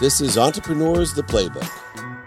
This 0.00 0.22
is 0.22 0.38
Entrepreneurs 0.38 1.12
the 1.12 1.22
Playbook, 1.22 1.68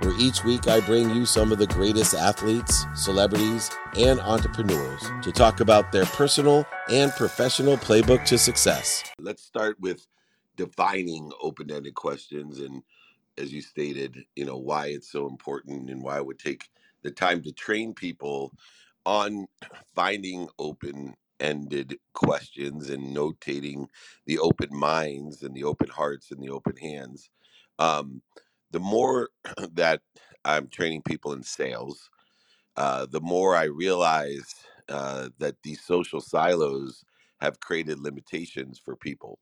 where 0.04 0.14
each 0.20 0.44
week 0.44 0.68
I 0.68 0.80
bring 0.80 1.10
you 1.10 1.26
some 1.26 1.52
of 1.52 1.58
the 1.58 1.66
greatest 1.66 2.14
athletes, 2.14 2.86
celebrities, 2.94 3.72
and 3.98 4.20
entrepreneurs 4.20 5.02
to 5.24 5.32
talk 5.32 5.60
about 5.60 5.92
their 5.92 6.06
personal 6.06 6.68
and 6.92 7.12
professional 7.14 7.78
playbook 7.78 8.26
to 8.26 8.38
success. 8.38 9.04
Let's 9.18 9.42
start 9.42 9.80
with 9.80 10.06
defining 10.56 11.32
open 11.42 11.72
ended 11.72 11.96
questions 11.96 12.60
and, 12.60 12.84
as 13.40 13.52
you 13.52 13.64
stated, 13.64 14.24
you 14.36 14.46
know, 14.46 14.58
why 14.58 14.90
it's 14.90 15.12
so 15.12 15.28
important 15.28 15.90
and 15.90 16.04
why 16.04 16.18
it 16.18 16.26
would 16.28 16.38
take 16.38 16.70
the 17.02 17.10
time 17.10 17.42
to 17.42 17.52
train 17.52 17.96
people 17.96 18.52
on 19.04 19.48
finding 19.96 20.48
open 20.60 21.16
ended 21.40 21.98
questions 22.14 22.92
and 22.92 23.16
notating 23.16 23.88
the 24.28 24.38
open 24.38 24.70
minds 24.72 25.42
and 25.42 25.56
the 25.56 25.64
open 25.64 25.90
hearts 25.90 26.30
and 26.30 26.40
the 26.40 26.52
open 26.52 26.78
hands 26.78 27.32
um, 27.80 28.22
the 28.72 28.80
more 28.80 29.30
that 29.74 30.02
I'm 30.46 30.68
training 30.68 31.04
people 31.04 31.34
in 31.34 31.44
sales, 31.44 32.10
uh, 32.78 33.06
the 33.10 33.22
more 33.22 33.56
I 33.56 33.66
realize 33.66 34.54
uh, 34.90 35.30
that 35.40 35.56
these 35.64 35.82
social 35.84 36.22
silos 36.22 37.04
have 37.42 37.60
created 37.60 38.00
limitations 38.00 38.80
for 38.84 38.96
people. 38.96 39.40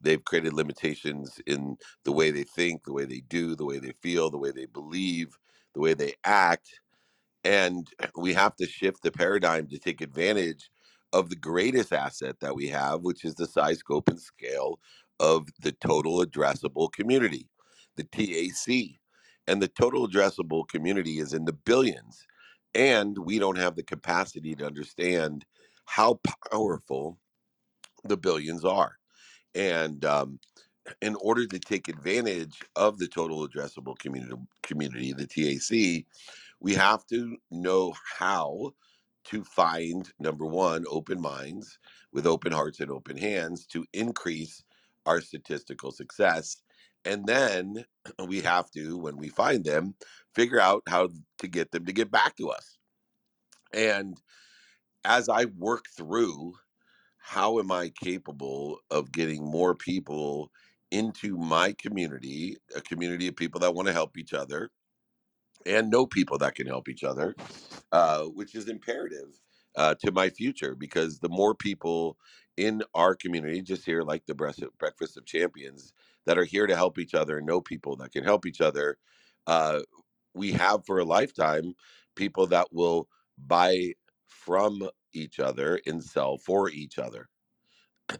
They've 0.00 0.24
created 0.24 0.52
limitations 0.52 1.40
in 1.46 1.76
the 2.04 2.12
way 2.12 2.30
they 2.30 2.44
think, 2.44 2.84
the 2.84 2.92
way 2.92 3.04
they 3.04 3.22
do, 3.28 3.56
the 3.56 3.64
way 3.64 3.78
they 3.78 3.92
feel, 4.02 4.30
the 4.30 4.38
way 4.38 4.50
they 4.50 4.66
believe, 4.66 5.38
the 5.74 5.80
way 5.80 5.94
they 5.94 6.14
act 6.24 6.68
and 7.44 7.88
we 8.16 8.34
have 8.34 8.56
to 8.56 8.66
shift 8.66 9.02
the 9.02 9.12
paradigm 9.12 9.66
to 9.68 9.78
take 9.78 10.00
advantage 10.00 10.70
of 11.12 11.30
the 11.30 11.36
greatest 11.36 11.92
asset 11.92 12.36
that 12.40 12.54
we 12.54 12.68
have, 12.68 13.02
which 13.02 13.24
is 13.24 13.34
the 13.34 13.46
size, 13.46 13.78
scope, 13.78 14.08
and 14.08 14.20
scale 14.20 14.78
of 15.20 15.48
the 15.60 15.72
total 15.72 16.24
addressable 16.24 16.92
community, 16.92 17.48
the 17.96 18.04
TAC. 18.04 18.98
And 19.48 19.62
the 19.62 19.68
total 19.68 20.08
addressable 20.08 20.66
community 20.68 21.18
is 21.18 21.32
in 21.32 21.44
the 21.44 21.52
billions. 21.52 22.26
And 22.74 23.16
we 23.16 23.38
don't 23.38 23.58
have 23.58 23.76
the 23.76 23.82
capacity 23.82 24.54
to 24.56 24.66
understand 24.66 25.44
how 25.86 26.20
powerful 26.50 27.18
the 28.04 28.16
billions 28.16 28.64
are. 28.64 28.98
And 29.54 30.04
um, 30.04 30.40
in 31.00 31.16
order 31.20 31.46
to 31.46 31.58
take 31.58 31.88
advantage 31.88 32.60
of 32.74 32.98
the 32.98 33.08
total 33.08 33.46
addressable 33.48 33.98
community, 33.98 34.34
community, 34.62 35.12
the 35.12 35.26
TAC, 35.26 36.04
we 36.60 36.74
have 36.74 37.06
to 37.06 37.36
know 37.50 37.94
how 38.18 38.72
to 39.24 39.44
find 39.44 40.12
number 40.20 40.46
one 40.46 40.84
open 40.88 41.20
minds 41.20 41.78
with 42.12 42.26
open 42.26 42.52
hearts 42.52 42.80
and 42.80 42.90
open 42.90 43.16
hands 43.16 43.66
to 43.66 43.84
increase 43.92 44.62
our 45.04 45.20
statistical 45.20 45.90
success 45.90 46.58
and 47.06 47.26
then 47.26 47.86
we 48.28 48.42
have 48.42 48.70
to 48.72 48.98
when 48.98 49.18
we 49.18 49.30
find 49.30 49.64
them 49.64 49.94
figure 50.34 50.60
out 50.60 50.82
how 50.88 51.08
to 51.40 51.48
get 51.48 51.72
them 51.72 51.86
to 51.86 51.94
get 51.94 52.10
back 52.12 52.36
to 52.36 52.50
us. 52.50 52.78
And 53.72 54.20
as 55.04 55.28
i 55.28 55.46
work 55.46 55.86
through 55.96 56.54
how 57.18 57.60
am 57.60 57.72
i 57.72 57.90
capable 58.02 58.78
of 58.90 59.12
getting 59.12 59.44
more 59.44 59.74
people 59.74 60.50
into 60.92 61.36
my 61.38 61.74
community 61.78 62.56
a 62.76 62.82
community 62.82 63.28
of 63.28 63.36
people 63.36 63.60
that 63.60 63.74
want 63.74 63.88
to 63.88 63.94
help 63.94 64.18
each 64.18 64.34
other 64.34 64.70
and 65.66 65.90
know 65.90 66.06
people 66.06 66.38
that 66.38 66.54
can 66.54 66.66
help 66.66 66.88
each 66.88 67.04
other, 67.04 67.34
uh, 67.92 68.24
which 68.24 68.54
is 68.54 68.68
imperative 68.68 69.40
uh, 69.76 69.94
to 70.02 70.12
my 70.12 70.30
future 70.30 70.74
because 70.74 71.18
the 71.18 71.28
more 71.28 71.54
people 71.54 72.16
in 72.56 72.82
our 72.94 73.14
community, 73.14 73.62
just 73.62 73.84
here 73.84 74.02
like 74.02 74.26
the 74.26 74.34
Breakfast 74.34 75.16
of 75.16 75.26
Champions, 75.26 75.92
that 76.26 76.38
are 76.38 76.44
here 76.44 76.66
to 76.66 76.76
help 76.76 76.98
each 76.98 77.14
other 77.14 77.38
and 77.38 77.46
know 77.46 77.60
people 77.60 77.96
that 77.96 78.12
can 78.12 78.24
help 78.24 78.46
each 78.46 78.60
other, 78.60 78.98
uh, 79.46 79.80
we 80.34 80.52
have 80.52 80.84
for 80.86 80.98
a 80.98 81.04
lifetime 81.04 81.74
people 82.14 82.46
that 82.48 82.72
will 82.72 83.08
buy 83.38 83.94
from 84.26 84.88
each 85.12 85.38
other 85.40 85.80
and 85.86 86.02
sell 86.02 86.38
for 86.38 86.70
each 86.70 86.98
other. 86.98 87.28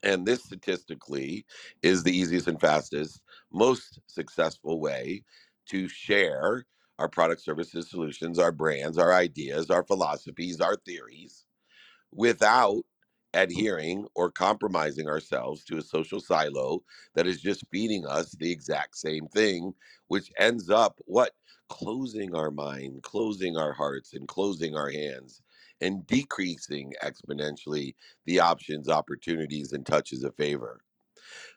And 0.02 0.26
this 0.26 0.44
statistically 0.44 1.46
is 1.82 2.02
the 2.02 2.16
easiest 2.16 2.48
and 2.48 2.60
fastest, 2.60 3.20
most 3.52 4.00
successful 4.06 4.80
way 4.80 5.24
to 5.66 5.88
share 5.88 6.64
our 6.98 7.08
product, 7.08 7.42
services, 7.42 7.90
solutions, 7.90 8.38
our 8.38 8.52
brands, 8.52 8.98
our 8.98 9.12
ideas, 9.12 9.70
our 9.70 9.84
philosophies, 9.84 10.60
our 10.60 10.76
theories 10.76 11.44
without 12.12 12.82
adhering 13.36 14.08
or 14.16 14.32
compromising 14.32 15.08
ourselves 15.08 15.64
to 15.66 15.78
a 15.78 15.82
social 15.82 16.20
silo 16.20 16.82
that 17.14 17.28
is 17.28 17.42
just 17.42 17.64
feeding 17.72 18.06
us 18.06 18.32
the 18.32 18.52
exact 18.52 18.98
same 18.98 19.28
thing, 19.28 19.74
which 20.08 20.32
ends 20.38 20.70
up 20.70 21.00
what? 21.06 21.34
Closing 21.70 22.34
our 22.34 22.50
mind, 22.52 23.04
closing 23.04 23.56
our 23.58 23.74
hearts, 23.74 24.14
and 24.14 24.28
closing 24.28 24.76
our 24.76 24.90
hands, 24.90 25.42
and 25.82 26.06
decreasing 26.08 26.94
exponentially 27.04 27.94
the 28.26 28.40
options, 28.40 28.88
opportunities, 28.90 29.72
and 29.72 29.86
touches 29.86 30.24
of 30.24 30.36
favor. 30.36 30.82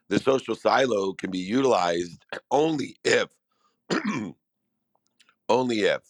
The 0.09 0.19
social 0.19 0.55
silo 0.55 1.13
can 1.13 1.31
be 1.31 1.39
utilized 1.39 2.25
only 2.51 2.97
if, 3.05 3.29
only 5.49 5.79
if 5.81 6.03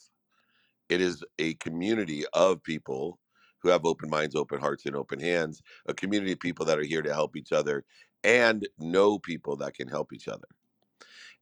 it 0.90 1.02
is 1.02 1.24
a 1.40 1.56
community 1.56 2.26
of 2.34 2.64
people 2.64 3.20
who 3.62 3.70
have 3.70 3.86
open 3.86 4.10
minds, 4.10 4.36
open 4.36 4.60
hearts, 4.60 4.86
and 4.86 4.96
open 4.96 5.20
hands, 5.20 5.62
a 5.88 5.94
community 5.94 6.32
of 6.32 6.40
people 6.40 6.66
that 6.66 6.80
are 6.80 6.84
here 6.84 7.02
to 7.02 7.14
help 7.14 7.36
each 7.36 7.52
other 7.52 7.86
and 8.24 8.68
know 8.78 9.20
people 9.20 9.56
that 9.58 9.74
can 9.74 9.88
help 9.88 10.14
each 10.14 10.28
other. 10.28 10.48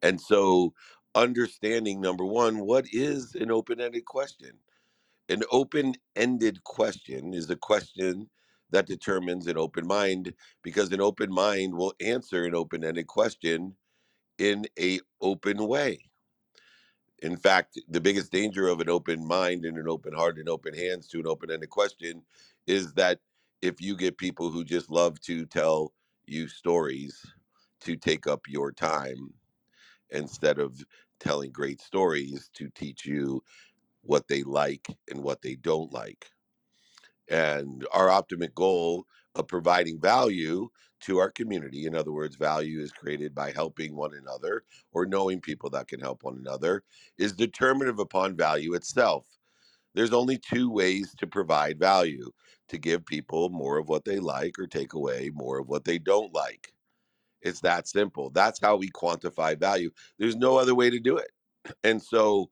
And 0.02 0.20
so, 0.20 0.74
understanding 1.16 2.00
number 2.00 2.26
one, 2.26 2.60
what 2.66 2.86
is 2.92 3.36
an 3.36 3.52
open 3.52 3.82
ended 3.82 4.06
question? 4.06 4.52
An 5.30 5.44
open 5.52 5.96
ended 6.16 6.64
question 6.64 7.34
is 7.34 7.50
a 7.50 7.56
question 7.56 8.30
that 8.70 8.86
determines 8.86 9.48
an 9.48 9.58
open 9.58 9.88
mind 9.88 10.34
because 10.62 10.92
an 10.92 11.02
open 11.02 11.34
mind 11.34 11.74
will 11.74 11.94
answer 12.02 12.46
an 12.46 12.56
open 12.56 12.84
ended 12.84 13.08
question 13.08 13.76
in 14.38 14.66
a 14.80 15.00
open 15.22 15.66
way 15.68 16.00
in 17.20 17.36
fact, 17.38 17.80
the 17.90 18.02
biggest 18.02 18.32
danger 18.32 18.68
of 18.68 18.80
an 18.80 18.90
open 18.90 19.26
mind 19.26 19.66
and 19.66 19.78
an 19.78 19.88
open 19.88 20.14
heart 20.14 20.38
and 20.38 20.48
open 20.48 20.74
hands 20.74 21.08
to 21.08 21.20
an 21.20 21.28
open 21.28 21.52
ended 21.52 21.70
question 21.70 22.22
is 22.68 22.94
that 22.94 23.20
if 23.62 23.82
you 23.82 23.96
get 23.96 24.18
people 24.18 24.52
who 24.52 24.64
just 24.64 24.90
love 24.90 25.20
to 25.22 25.46
tell 25.46 25.94
you 26.28 26.48
stories 26.48 27.26
to 27.82 27.96
take 27.96 28.28
up 28.28 28.42
your 28.48 28.72
time 28.72 29.34
instead 30.12 30.60
of 30.60 30.86
telling 31.20 31.52
great 31.52 31.82
stories 31.82 32.50
to 32.54 32.70
teach 32.70 33.06
you 33.06 33.44
what 34.02 34.28
they 34.28 34.44
like 34.44 34.88
and 35.10 35.22
what 35.24 35.42
they 35.42 35.56
don't 35.56 35.92
like. 35.92 36.30
And 37.30 37.86
our 37.92 38.10
ultimate 38.10 38.56
goal 38.56 39.06
of 39.36 39.48
providing 39.48 40.00
value 40.00 40.70
to 41.02 41.20
our 41.20 41.30
community, 41.30 41.86
in 41.86 41.96
other 41.96 42.12
words, 42.12 42.36
value 42.36 42.82
is 42.82 42.92
created 42.92 43.36
by 43.36 43.52
helping 43.52 43.96
one 43.96 44.14
another 44.16 44.64
or 44.94 45.06
knowing 45.06 45.40
people 45.40 45.70
that 45.70 45.88
can 45.88 46.00
help 46.00 46.24
one 46.24 46.38
another, 46.38 46.84
is 47.18 47.34
determinative 47.34 48.00
upon 48.00 48.36
value 48.36 48.74
itself. 48.74 49.28
There's 49.94 50.14
only 50.14 50.38
two 50.38 50.72
ways 50.72 51.14
to 51.18 51.28
provide 51.28 51.80
value 51.80 52.32
to 52.70 52.78
give 52.78 53.06
people 53.06 53.50
more 53.50 53.78
of 53.78 53.90
what 53.90 54.06
they 54.06 54.20
like 54.20 54.58
or 54.60 54.68
take 54.68 54.94
away 54.94 55.32
more 55.34 55.60
of 55.60 55.68
what 55.68 55.86
they 55.86 55.98
don't 55.98 56.34
like. 56.34 56.74
It's 57.42 57.62
that 57.62 57.88
simple. 57.88 58.30
That's 58.30 58.60
how 58.60 58.76
we 58.76 58.90
quantify 58.90 59.60
value. 59.60 59.92
There's 60.18 60.36
no 60.36 60.58
other 60.58 60.76
way 60.76 60.90
to 60.90 61.00
do 61.00 61.18
it. 61.18 61.32
And 61.84 62.02
so 62.02 62.50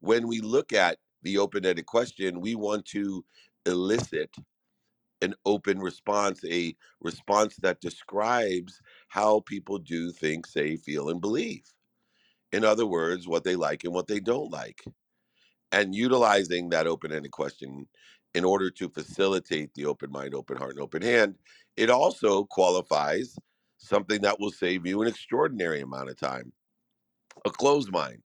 when 0.00 0.28
we 0.28 0.40
look 0.40 0.72
at 0.72 0.98
the 1.22 1.38
open 1.38 1.66
ended 1.66 1.86
question, 1.86 2.40
we 2.40 2.54
want 2.54 2.84
to 2.86 3.24
elicit 3.68 4.34
an 5.22 5.34
open 5.44 5.80
response, 5.80 6.44
a 6.44 6.76
response 7.00 7.56
that 7.56 7.80
describes 7.80 8.80
how 9.08 9.40
people 9.40 9.78
do 9.78 10.12
think, 10.12 10.46
say, 10.46 10.76
feel, 10.76 11.10
and 11.10 11.20
believe. 11.20 11.64
In 12.52 12.64
other 12.64 12.86
words, 12.86 13.28
what 13.28 13.44
they 13.44 13.56
like 13.56 13.84
and 13.84 13.92
what 13.92 14.06
they 14.06 14.20
don't 14.20 14.50
like. 14.50 14.84
And 15.72 15.94
utilizing 15.94 16.70
that 16.70 16.86
open 16.86 17.12
ended 17.12 17.32
question 17.32 17.88
in 18.34 18.44
order 18.44 18.70
to 18.70 18.88
facilitate 18.88 19.74
the 19.74 19.86
open 19.86 20.10
mind, 20.10 20.34
open 20.34 20.56
heart, 20.56 20.72
and 20.72 20.80
open 20.80 21.02
hand, 21.02 21.36
it 21.76 21.90
also 21.90 22.44
qualifies 22.44 23.36
something 23.78 24.22
that 24.22 24.40
will 24.40 24.50
save 24.50 24.86
you 24.86 25.02
an 25.02 25.08
extraordinary 25.08 25.80
amount 25.80 26.10
of 26.10 26.16
time 26.16 26.52
a 27.44 27.50
closed 27.50 27.92
mind. 27.92 28.22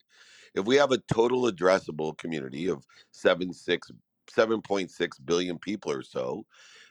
If 0.55 0.65
we 0.65 0.75
have 0.77 0.91
a 0.91 0.97
total 0.99 1.43
addressable 1.43 2.17
community 2.17 2.67
of 2.67 2.85
seven, 3.11 3.53
six, 3.53 3.91
7.6 4.35 5.25
billion 5.25 5.59
people 5.59 5.91
or 5.91 6.03
so, 6.03 6.45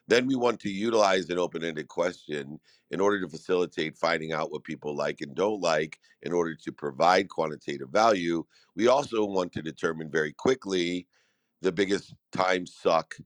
then 0.08 0.26
we 0.26 0.36
want 0.36 0.60
to 0.60 0.70
utilize 0.70 1.30
an 1.30 1.38
open 1.38 1.64
ended 1.64 1.88
question 1.88 2.60
in 2.90 3.00
order 3.00 3.20
to 3.20 3.28
facilitate 3.28 3.96
finding 3.96 4.32
out 4.32 4.52
what 4.52 4.64
people 4.64 4.94
like 4.96 5.20
and 5.22 5.34
don't 5.34 5.60
like 5.62 5.98
in 6.22 6.32
order 6.32 6.54
to 6.54 6.72
provide 6.72 7.28
quantitative 7.30 7.90
value. 7.90 8.44
We 8.76 8.88
also 8.88 9.24
want 9.24 9.52
to 9.52 9.62
determine 9.62 10.10
very 10.10 10.32
quickly 10.32 11.08
the 11.62 11.72
biggest 11.72 12.14
time 12.32 12.66
suck, 12.66 13.16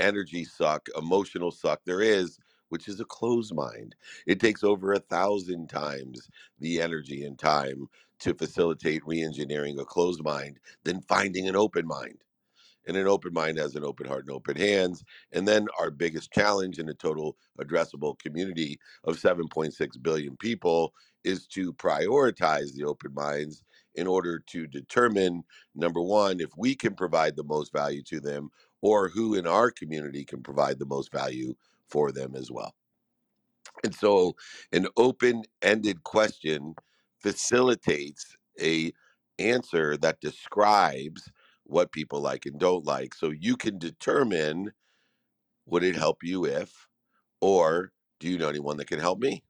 energy 0.00 0.44
suck, 0.44 0.88
emotional 0.98 1.52
suck 1.52 1.82
there 1.86 2.02
is, 2.02 2.38
which 2.70 2.88
is 2.88 3.00
a 3.00 3.06
closed 3.06 3.54
mind. 3.54 3.96
It 4.26 4.40
takes 4.40 4.64
over 4.64 4.92
a 4.92 5.00
thousand 5.00 5.68
times 5.70 6.30
the 6.60 6.82
energy 6.82 7.24
and 7.24 7.38
time 7.38 7.88
to 8.20 8.34
facilitate 8.34 9.06
re-engineering 9.06 9.78
a 9.80 9.86
closed 9.86 10.24
mind 10.24 10.60
than 10.84 11.02
finding 11.02 11.48
an 11.48 11.56
open 11.56 11.86
mind 11.86 12.24
and 12.86 12.96
an 12.96 13.06
open 13.06 13.32
mind 13.32 13.58
has 13.58 13.74
an 13.74 13.84
open 13.84 14.06
heart 14.06 14.24
and 14.26 14.30
open 14.30 14.56
hands. 14.56 15.04
And 15.32 15.46
then 15.46 15.66
our 15.78 15.90
biggest 15.90 16.32
challenge 16.32 16.78
in 16.78 16.86
the 16.86 16.94
total 16.94 17.36
addressable 17.60 18.18
community 18.18 18.78
of 19.04 19.18
7.6 19.18 20.02
billion 20.02 20.36
people 20.36 20.92
is 21.24 21.46
to 21.48 21.72
prioritize 21.74 22.74
the 22.74 22.84
open 22.84 23.14
minds 23.14 23.64
in 23.94 24.06
order 24.06 24.38
to 24.38 24.66
determine 24.66 25.42
number 25.74 26.00
one, 26.00 26.40
if 26.40 26.50
we 26.56 26.74
can 26.74 26.94
provide 26.94 27.36
the 27.36 27.44
most 27.44 27.72
value 27.72 28.02
to 28.04 28.20
them, 28.20 28.50
or 28.80 29.08
who 29.08 29.34
in 29.34 29.46
our 29.46 29.70
community 29.70 30.24
can 30.24 30.42
provide 30.42 30.78
the 30.78 30.86
most 30.86 31.12
value 31.12 31.54
for 31.88 32.12
them 32.12 32.34
as 32.34 32.50
well. 32.50 32.74
And 33.84 33.94
so 33.94 34.36
an 34.72 34.86
open-ended 34.96 36.02
question 36.04 36.74
facilitates 37.18 38.36
a 38.60 38.92
answer 39.38 39.96
that 39.98 40.20
describes 40.20 41.30
what 41.70 41.92
people 41.92 42.20
like 42.20 42.46
and 42.46 42.58
don't 42.58 42.84
like. 42.84 43.14
So 43.14 43.30
you 43.30 43.56
can 43.56 43.78
determine 43.78 44.72
would 45.66 45.84
it 45.84 45.96
help 45.96 46.22
you 46.22 46.46
if 46.46 46.88
or 47.40 47.92
do 48.18 48.28
you 48.28 48.38
know 48.38 48.48
anyone 48.48 48.76
that 48.78 48.88
can 48.88 49.00
help 49.00 49.20
me? 49.20 49.42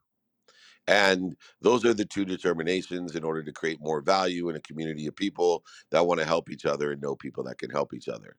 And 0.86 1.36
those 1.60 1.84
are 1.84 1.94
the 1.94 2.04
two 2.04 2.24
determinations 2.24 3.14
in 3.14 3.24
order 3.24 3.42
to 3.42 3.52
create 3.52 3.78
more 3.80 4.00
value 4.00 4.48
in 4.48 4.56
a 4.56 4.60
community 4.60 5.06
of 5.06 5.14
people 5.14 5.64
that 5.90 6.06
want 6.06 6.20
to 6.20 6.26
help 6.26 6.50
each 6.50 6.66
other 6.66 6.92
and 6.92 7.00
know 7.00 7.14
people 7.14 7.44
that 7.44 7.58
can 7.58 7.70
help 7.70 7.94
each 7.94 8.08
other. 8.08 8.36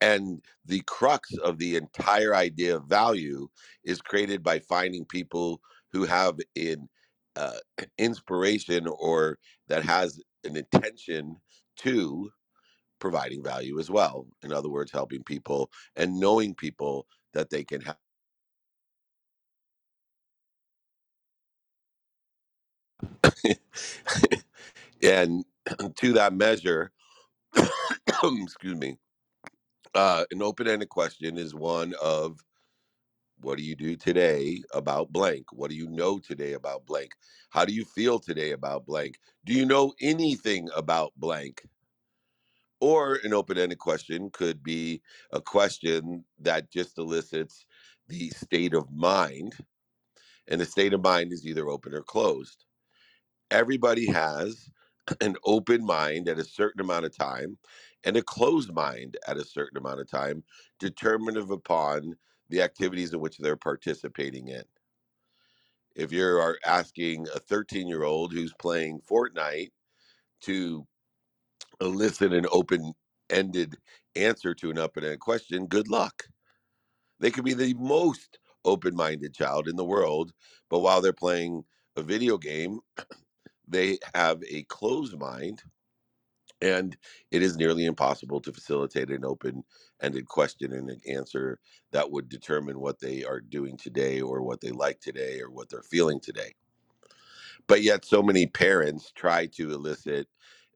And 0.00 0.42
the 0.64 0.82
crux 0.86 1.36
of 1.38 1.58
the 1.58 1.76
entire 1.76 2.34
idea 2.34 2.76
of 2.76 2.84
value 2.84 3.48
is 3.84 4.00
created 4.00 4.42
by 4.42 4.60
finding 4.60 5.04
people 5.04 5.60
who 5.92 6.04
have 6.04 6.38
an 6.56 6.88
uh, 7.36 7.58
inspiration 7.98 8.86
or 8.86 9.38
that 9.68 9.84
has 9.84 10.20
an 10.44 10.56
intention 10.56 11.36
to 11.78 12.30
providing 13.00 13.42
value 13.42 13.78
as 13.78 13.90
well. 13.90 14.26
In 14.42 14.52
other 14.52 14.68
words, 14.70 14.92
helping 14.92 15.24
people 15.24 15.70
and 15.96 16.20
knowing 16.20 16.54
people 16.54 17.06
that 17.34 17.50
they 17.50 17.64
can 17.64 17.82
help. 17.82 17.98
and 25.02 25.44
to 25.96 26.12
that 26.14 26.32
measure, 26.34 26.92
excuse 28.24 28.78
me, 28.78 28.98
uh, 29.94 30.24
an 30.30 30.42
open-ended 30.42 30.88
question 30.90 31.38
is 31.38 31.54
one 31.54 31.94
of 32.02 32.38
what 33.40 33.58
do 33.58 33.64
you 33.64 33.76
do 33.76 33.96
today 33.96 34.62
about 34.74 35.12
blank? 35.12 35.46
What 35.52 35.70
do 35.70 35.76
you 35.76 35.88
know 35.88 36.18
today 36.18 36.54
about 36.54 36.86
blank? 36.86 37.12
How 37.50 37.64
do 37.64 37.72
you 37.72 37.84
feel 37.84 38.18
today 38.18 38.52
about 38.52 38.86
blank? 38.86 39.16
Do 39.44 39.52
you 39.54 39.66
know 39.66 39.92
anything 40.00 40.68
about 40.76 41.12
blank? 41.16 41.62
Or 42.80 43.16
an 43.24 43.34
open 43.34 43.58
ended 43.58 43.78
question 43.78 44.30
could 44.30 44.62
be 44.62 45.02
a 45.32 45.40
question 45.42 46.24
that 46.40 46.70
just 46.70 46.98
elicits 46.98 47.66
the 48.08 48.30
state 48.30 48.74
of 48.74 48.92
mind. 48.92 49.56
And 50.48 50.60
the 50.60 50.66
state 50.66 50.94
of 50.94 51.02
mind 51.02 51.32
is 51.32 51.46
either 51.46 51.68
open 51.68 51.94
or 51.94 52.02
closed. 52.02 52.66
Everybody 53.50 54.06
has 54.08 54.70
an 55.22 55.36
open 55.44 55.84
mind 55.86 56.28
at 56.28 56.38
a 56.38 56.44
certain 56.44 56.82
amount 56.82 57.06
of 57.06 57.16
time 57.16 57.58
and 58.04 58.16
a 58.16 58.22
closed 58.22 58.72
mind 58.74 59.18
at 59.28 59.38
a 59.38 59.44
certain 59.44 59.78
amount 59.78 60.00
of 60.00 60.08
time, 60.10 60.44
determinative 60.80 61.50
upon 61.50 62.16
the 62.50 62.62
activities 62.62 63.14
in 63.14 63.20
which 63.20 63.38
they're 63.38 63.56
participating 63.56 64.48
in. 64.48 64.64
If 65.96 66.12
you 66.12 66.24
are 66.24 66.54
uh, 66.54 66.56
asking 66.66 67.28
a 67.34 67.40
13 67.40 67.88
year 67.88 68.04
old 68.04 68.32
who's 68.32 68.54
playing 68.54 69.00
Fortnite 69.02 69.70
to 70.42 70.86
elicit 71.80 72.32
an 72.32 72.46
open 72.50 72.92
ended 73.30 73.76
answer 74.16 74.54
to 74.54 74.70
an 74.70 74.78
open 74.78 75.04
ended 75.04 75.20
question, 75.20 75.66
good 75.66 75.88
luck. 75.88 76.24
They 77.20 77.30
could 77.30 77.44
be 77.44 77.54
the 77.54 77.74
most 77.74 78.38
open 78.64 78.94
minded 78.94 79.34
child 79.34 79.68
in 79.68 79.76
the 79.76 79.84
world, 79.84 80.32
but 80.70 80.80
while 80.80 81.00
they're 81.00 81.12
playing 81.12 81.64
a 81.96 82.02
video 82.02 82.38
game, 82.38 82.80
they 83.68 83.98
have 84.14 84.42
a 84.48 84.62
closed 84.64 85.18
mind 85.18 85.62
and 86.60 86.96
it 87.30 87.42
is 87.42 87.56
nearly 87.56 87.84
impossible 87.84 88.40
to 88.40 88.52
facilitate 88.52 89.10
an 89.10 89.24
open 89.24 89.62
ended 90.02 90.26
question 90.26 90.72
and 90.72 90.90
an 90.90 91.00
answer 91.08 91.58
that 91.92 92.10
would 92.10 92.28
determine 92.28 92.80
what 92.80 92.98
they 92.98 93.24
are 93.24 93.40
doing 93.40 93.76
today 93.76 94.20
or 94.20 94.42
what 94.42 94.60
they 94.60 94.70
like 94.70 95.00
today 95.00 95.40
or 95.40 95.50
what 95.50 95.68
they're 95.68 95.82
feeling 95.82 96.20
today 96.20 96.52
but 97.66 97.82
yet 97.82 98.04
so 98.04 98.22
many 98.22 98.46
parents 98.46 99.12
try 99.14 99.46
to 99.46 99.72
elicit 99.72 100.26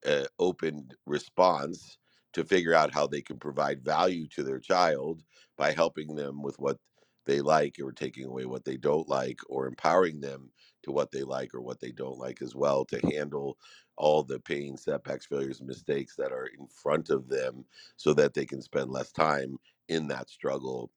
an 0.05 0.27
open 0.39 0.89
response 1.07 1.99
to 2.33 2.45
figure 2.45 2.75
out 2.75 2.93
how 2.93 3.07
they 3.07 3.21
can 3.23 3.39
provide 3.39 3.85
value 3.85 4.27
to 4.29 4.43
their 4.43 4.59
child 4.59 5.23
by 5.57 5.73
helping 5.73 6.15
them 6.15 6.43
with 6.43 6.59
what 6.59 6.79
they 7.25 7.41
like 7.41 7.77
or 7.83 7.93
taking 7.93 8.27
away 8.27 8.45
what 8.47 8.65
they 8.65 8.77
don't 8.77 9.09
like 9.09 9.39
or 9.49 9.67
empowering 9.67 10.21
them 10.21 10.51
to 10.83 10.91
what 10.91 11.13
they 11.13 11.23
like 11.23 11.55
or 11.55 11.61
what 11.61 11.81
they 11.81 11.93
don't 11.93 12.19
like 12.19 12.43
as 12.43 12.55
well 12.55 12.85
to 12.85 12.99
handle 13.13 13.57
all 13.97 14.23
the 14.23 14.41
pain 14.41 14.77
setbacks 14.77 15.27
failures 15.27 15.61
and 15.61 15.69
mistakes 15.69 16.17
that 16.17 16.33
are 16.33 16.47
in 16.59 16.67
front 16.67 17.11
of 17.11 17.29
them 17.29 17.65
so 17.97 18.13
that 18.13 18.35
they 18.35 18.45
can 18.45 18.61
spend 18.61 18.91
less 18.91 19.13
time 19.13 19.57
in 19.89 20.09
that 20.09 20.29
struggle 20.29 20.91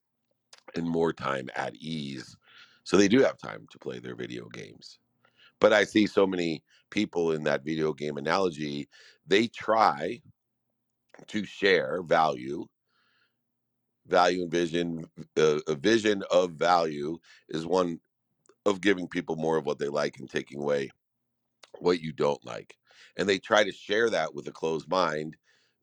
and 0.76 0.90
more 0.90 1.14
time 1.14 1.48
at 1.56 1.76
ease. 1.76 2.36
So 2.84 2.98
they 2.98 3.08
do 3.08 3.22
have 3.22 3.38
time 3.38 3.68
to 3.72 3.80
play 3.80 4.00
their 4.00 4.16
video 4.16 4.48
games 4.48 5.00
but 5.66 5.74
I 5.74 5.84
see 5.84 6.06
so 6.06 6.28
many 6.28 6.64
people 6.92 7.32
in 7.32 7.46
that 7.46 7.66
video 7.66 7.92
game 7.92 8.18
analogy, 8.18 8.88
they 9.26 9.48
try 9.48 10.22
to 11.26 11.44
share 11.44 12.04
value, 12.04 12.68
value 14.06 14.44
and 14.44 14.52
vision. 14.52 15.06
Uh, 15.36 15.62
a 15.68 15.74
vision 15.74 16.24
of 16.30 16.52
value 16.52 17.18
is 17.50 17.66
one 17.66 18.00
of 18.68 18.80
giving 18.80 19.08
people 19.08 19.38
more 19.38 19.58
of 19.58 19.66
what 19.66 19.80
they 19.80 19.88
like 19.88 20.20
and 20.20 20.30
taking 20.30 20.62
away 20.62 20.92
what 21.80 22.00
you 22.00 22.14
don't 22.14 22.46
like. 22.46 22.78
And 23.18 23.28
they 23.28 23.40
try 23.40 23.64
to 23.64 23.72
share 23.72 24.12
that 24.12 24.36
with 24.36 24.48
a 24.48 24.52
closed 24.52 24.88
mind, 24.88 25.36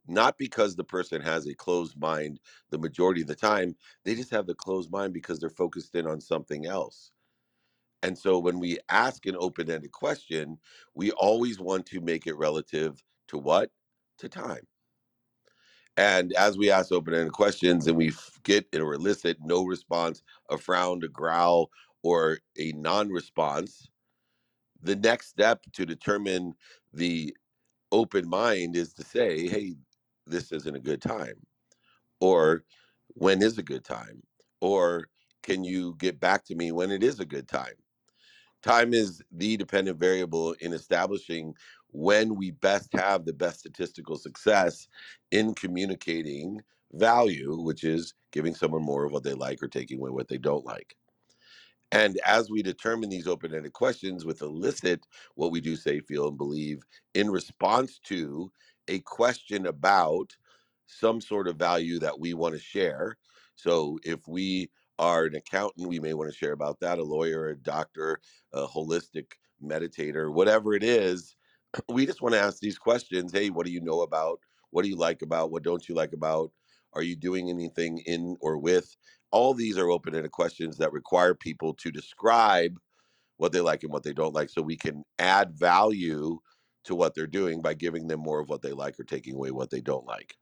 not 0.07 0.39
because 0.39 0.77
the 0.77 0.85
person 0.85 1.21
has 1.21 1.49
a 1.49 1.57
closed 1.57 1.99
mind 1.99 2.39
the 2.71 2.79
majority 2.79 3.23
of 3.23 3.27
the 3.27 3.35
time. 3.35 3.75
They 4.05 4.15
just 4.15 4.31
have 4.31 4.47
the 4.47 4.55
closed 4.55 4.93
mind 4.93 5.13
because 5.13 5.41
they're 5.41 5.51
focused 5.51 5.97
in 5.97 6.07
on 6.07 6.21
something 6.21 6.67
else 6.67 7.11
And 8.03 8.19
so 8.19 8.39
when 8.39 8.61
we 8.61 8.79
ask 8.91 9.27
an 9.27 9.37
open 9.39 9.71
ended 9.71 9.93
question, 9.93 10.59
we 10.95 11.13
always 11.13 11.61
want 11.61 11.87
to 11.89 12.01
make 12.01 12.27
it 12.27 12.37
relative 12.37 13.03
to 13.29 13.39
what? 13.39 13.71
To 14.21 14.29
time. 14.31 14.67
And 15.97 16.33
as 16.35 16.59
we 16.59 16.71
ask 16.71 16.93
open 16.93 17.15
ended 17.15 17.33
questions 17.33 17.87
and 17.87 17.97
we 17.97 18.13
get 18.45 18.67
or 18.75 18.95
elicit 18.95 19.39
no 19.43 19.65
response, 19.65 20.23
a 20.51 20.59
frown, 20.59 21.03
a 21.05 21.09
growl, 21.09 21.71
or 22.03 22.41
a 22.59 22.73
non 22.73 23.11
response, 23.11 23.89
the 24.83 24.97
next 24.97 25.29
step 25.29 25.63
to 25.75 25.87
determine 25.87 26.55
the 26.93 27.37
open 27.93 28.29
mind 28.29 28.77
is 28.77 28.93
to 28.95 29.05
say, 29.05 29.49
hey, 29.49 29.75
this 30.27 30.53
isn't 30.53 30.77
a 30.77 30.81
good 30.81 31.03
time. 31.03 31.47
Or 32.21 32.65
when 33.09 33.43
is 33.43 33.59
a 33.59 33.63
good 33.65 33.85
time? 33.85 34.23
Or 34.61 35.09
can 35.43 35.65
you 35.65 35.97
get 35.99 36.21
back 36.21 36.45
to 36.47 36.55
me 36.57 36.73
when 36.73 36.91
it 36.93 37.03
is 37.05 37.21
a 37.21 37.27
good 37.27 37.49
time? 37.49 37.75
Time 38.63 38.95
is 38.95 39.23
the 39.33 39.57
dependent 39.57 39.99
variable 39.99 40.53
in 40.61 40.73
establishing 40.73 41.55
when 41.89 42.37
we 42.37 42.53
best 42.53 42.93
have 42.93 43.25
the 43.25 43.33
best 43.33 43.61
statistical 43.61 44.17
success 44.17 44.89
in 45.31 45.55
communicating 45.55 46.61
value, 46.93 47.61
which 47.61 47.85
is 47.85 48.15
giving 48.31 48.55
someone 48.55 48.83
more 48.83 49.05
of 49.05 49.13
what 49.13 49.25
they 49.25 49.35
like 49.35 49.63
or 49.63 49.69
taking 49.69 49.99
away 49.99 50.11
what 50.11 50.29
they 50.29 50.39
don't 50.39 50.65
like. 50.65 50.97
And 51.91 52.19
as 52.25 52.51
we 52.51 52.63
determine 52.63 53.11
these 53.11 53.27
open 53.27 53.55
ended 53.55 53.75
questions 53.75 54.25
with 54.25 54.41
elicit 54.41 55.07
what 55.35 55.51
we 55.53 55.61
do 55.61 55.77
say, 55.77 56.01
feel, 56.01 56.29
and 56.29 56.39
believe 56.39 56.83
in 57.15 57.31
response 57.31 57.99
to 58.05 58.51
a 58.89 59.01
question 59.01 59.67
about 59.67 60.35
some 60.87 61.21
sort 61.21 61.49
of 61.49 61.57
value 61.57 61.99
that 61.99 62.19
we 62.19 62.33
want 62.33 62.55
to 62.55 62.61
share. 62.61 63.19
So 63.57 63.99
if 64.05 64.27
we 64.27 64.71
are 64.99 65.25
an 65.25 65.35
accountant, 65.35 65.89
we 65.89 66.01
may 66.01 66.15
want 66.15 66.31
to 66.31 66.37
share 66.37 66.53
about 66.53 66.81
that, 66.81 66.99
a 66.99 67.05
lawyer, 67.05 67.49
a 67.49 67.57
doctor, 67.57 68.21
a 68.53 68.67
holistic 68.67 69.33
meditator, 69.63 70.33
whatever 70.33 70.75
it 70.75 70.83
is. 70.85 71.37
We 71.89 72.05
just 72.07 72.21
want 72.21 72.35
to 72.35 72.41
ask 72.41 72.61
these 72.61 72.79
questions. 72.79 73.33
Hey, 73.33 73.51
what 73.51 73.65
do 73.67 73.73
you 73.73 73.81
know 73.81 74.03
about? 74.03 74.41
What 74.71 74.83
do 74.83 74.91
you 74.91 74.97
like 74.97 75.23
about? 75.23 75.51
What 75.51 75.63
don't 75.63 75.89
you 75.89 75.95
like 75.95 76.13
about? 76.13 76.53
Are 76.93 77.03
you 77.03 77.17
doing 77.17 77.49
anything 77.49 77.99
in 78.07 78.37
or 78.41 78.59
with? 78.59 78.95
all 79.33 79.55
these 79.55 79.79
are 79.79 79.91
open-ended 79.91 80.31
questions 80.31 80.77
that 80.77 80.93
require 80.93 81.35
people 81.35 81.75
to 81.75 81.91
describe 81.91 82.79
what 83.39 83.53
they 83.53 83.61
like 83.61 83.83
and 83.83 83.93
what 83.93 84.05
they 84.05 84.13
don't 84.13 84.35
like 84.35 84.51
so 84.51 84.63
we 84.63 84.77
can 84.77 85.05
add 85.19 85.53
value 85.53 86.39
to 86.85 86.95
what 86.95 87.15
they're 87.15 87.27
doing 87.27 87.63
by 87.63 87.75
giving 87.75 88.07
them 88.07 88.21
more 88.21 88.41
of 88.41 88.49
what 88.49 88.63
they 88.63 88.73
like 88.73 88.99
or 89.01 89.05
taking 89.05 89.35
away 89.35 89.51
what 89.51 89.71
they 89.71 89.81
don't 89.81 90.07
like 90.07 90.37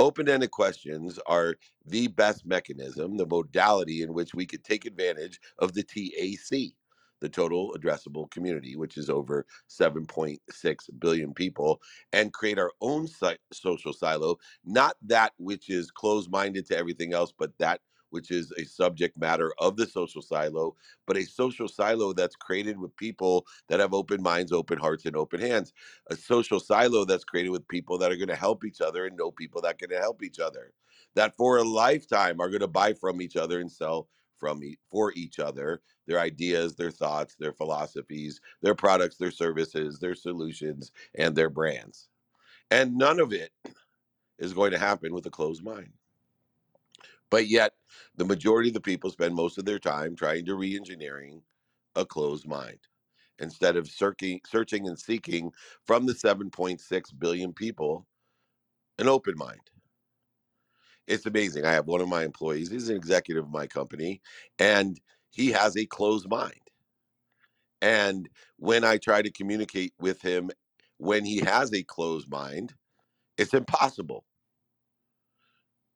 open-ended 0.00 0.52
questions 0.52 1.20
are 1.26 1.56
the 1.86 2.08
best 2.08 2.46
mechanism 2.46 3.18
the 3.18 3.26
modality 3.26 4.02
in 4.02 4.14
which 4.14 4.34
we 4.34 4.46
could 4.46 4.64
take 4.64 4.86
advantage 4.86 5.40
of 5.60 5.74
the 5.74 5.84
tac 5.84 6.72
the 7.20 7.30
total 7.30 7.74
addressable 7.78 8.30
community, 8.30 8.76
which 8.76 8.98
is 8.98 9.10
over 9.10 9.46
7.6 9.70 10.38
billion 11.00 11.34
people, 11.34 11.80
and 12.12 12.32
create 12.34 12.58
our 12.60 12.72
own 12.82 13.08
si- 13.08 13.38
social 13.52 13.94
silo, 13.94 14.36
not 14.64 14.96
that 15.02 15.32
which 15.38 15.70
is 15.70 15.90
closed 15.90 16.30
minded 16.30 16.66
to 16.68 16.78
everything 16.78 17.14
else, 17.14 17.32
but 17.38 17.52
that 17.58 17.80
which 18.10 18.30
is 18.30 18.52
a 18.58 18.64
subject 18.64 19.18
matter 19.18 19.52
of 19.58 19.76
the 19.76 19.86
social 19.86 20.22
silo, 20.22 20.76
but 21.06 21.16
a 21.16 21.24
social 21.24 21.68
silo 21.68 22.12
that's 22.12 22.36
created 22.36 22.78
with 22.78 22.96
people 22.96 23.46
that 23.68 23.80
have 23.80 23.94
open 23.94 24.22
minds, 24.22 24.52
open 24.52 24.78
hearts, 24.78 25.06
and 25.06 25.16
open 25.16 25.40
hands. 25.40 25.72
A 26.10 26.16
social 26.16 26.60
silo 26.60 27.04
that's 27.04 27.24
created 27.24 27.50
with 27.50 27.68
people 27.68 27.98
that 27.98 28.12
are 28.12 28.16
going 28.16 28.28
to 28.28 28.36
help 28.36 28.64
each 28.64 28.80
other 28.80 29.06
and 29.06 29.16
know 29.16 29.30
people 29.30 29.62
that 29.62 29.78
can 29.78 29.90
help 29.90 30.22
each 30.22 30.38
other, 30.38 30.72
that 31.14 31.36
for 31.36 31.58
a 31.58 31.64
lifetime 31.64 32.40
are 32.40 32.48
going 32.50 32.60
to 32.60 32.68
buy 32.68 32.92
from 32.92 33.20
each 33.22 33.36
other 33.36 33.60
and 33.60 33.70
sell 33.70 34.08
from 34.38 34.62
for 34.90 35.12
each 35.14 35.38
other 35.38 35.82
their 36.06 36.18
ideas, 36.18 36.76
their 36.76 36.90
thoughts, 36.90 37.36
their 37.36 37.52
philosophies, 37.52 38.40
their 38.62 38.74
products, 38.74 39.16
their 39.16 39.30
services, 39.30 39.98
their 40.00 40.14
solutions, 40.14 40.90
and 41.14 41.36
their 41.36 41.50
brands. 41.50 42.08
And 42.70 42.96
none 42.96 43.20
of 43.20 43.32
it 43.32 43.52
is 44.38 44.54
going 44.54 44.72
to 44.72 44.78
happen 44.78 45.14
with 45.14 45.26
a 45.26 45.30
closed 45.30 45.62
mind. 45.62 45.92
But 47.30 47.48
yet, 47.48 47.74
the 48.16 48.24
majority 48.24 48.70
of 48.70 48.74
the 48.74 48.80
people 48.80 49.10
spend 49.10 49.34
most 49.34 49.58
of 49.58 49.64
their 49.64 49.78
time 49.78 50.16
trying 50.16 50.46
to 50.46 50.54
re-engineering 50.56 51.42
a 51.96 52.04
closed 52.06 52.46
mind 52.48 52.80
instead 53.38 53.76
of 53.76 53.88
searching, 53.88 54.40
searching 54.46 54.88
and 54.88 54.98
seeking 54.98 55.52
from 55.86 56.06
the 56.06 56.12
7.6 56.14 57.18
billion 57.18 57.52
people 57.54 58.06
an 58.98 59.08
open 59.08 59.34
mind. 59.36 59.70
It's 61.06 61.26
amazing. 61.26 61.64
I 61.64 61.72
have 61.72 61.86
one 61.86 62.00
of 62.00 62.08
my 62.08 62.24
employees, 62.24 62.70
he's 62.70 62.88
an 62.88 62.96
executive 62.96 63.44
of 63.44 63.50
my 63.50 63.66
company, 63.66 64.20
and 64.58 65.00
he 65.30 65.52
has 65.52 65.76
a 65.76 65.86
closed 65.86 66.28
mind. 66.28 66.54
And 67.82 68.28
when 68.58 68.84
I 68.84 68.98
try 68.98 69.22
to 69.22 69.30
communicate 69.30 69.94
with 70.00 70.22
him 70.22 70.50
when 70.98 71.24
he 71.24 71.38
has 71.38 71.72
a 71.72 71.82
closed 71.82 72.30
mind, 72.30 72.74
it's 73.38 73.54
impossible. 73.54 74.24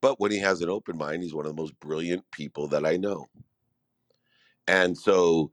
But 0.05 0.21
when 0.21 0.31
he 0.31 0.39
has 0.41 0.61
an 0.61 0.69
open 0.69 0.99
mind, 0.99 1.23
he's 1.23 1.33
one 1.33 1.47
of 1.47 1.57
the 1.57 1.63
most 1.63 1.81
brilliant 1.81 2.31
people 2.31 2.69
that 2.69 2.85
I 2.85 2.99
know. 2.99 3.25
And 4.69 4.99
so 4.99 5.51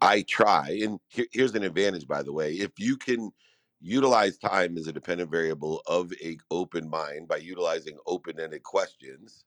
I 0.00 0.22
try, 0.22 0.78
and 0.84 1.00
here, 1.08 1.26
here's 1.32 1.56
an 1.56 1.64
advantage, 1.64 2.06
by 2.06 2.22
the 2.22 2.32
way. 2.32 2.52
If 2.52 2.70
you 2.78 2.96
can 2.96 3.32
utilize 3.80 4.38
time 4.38 4.78
as 4.78 4.86
a 4.86 4.92
dependent 4.92 5.32
variable 5.32 5.82
of 5.88 6.12
a 6.22 6.38
open 6.52 6.88
mind 6.88 7.26
by 7.26 7.38
utilizing 7.38 7.98
open-ended 8.06 8.62
questions, 8.62 9.44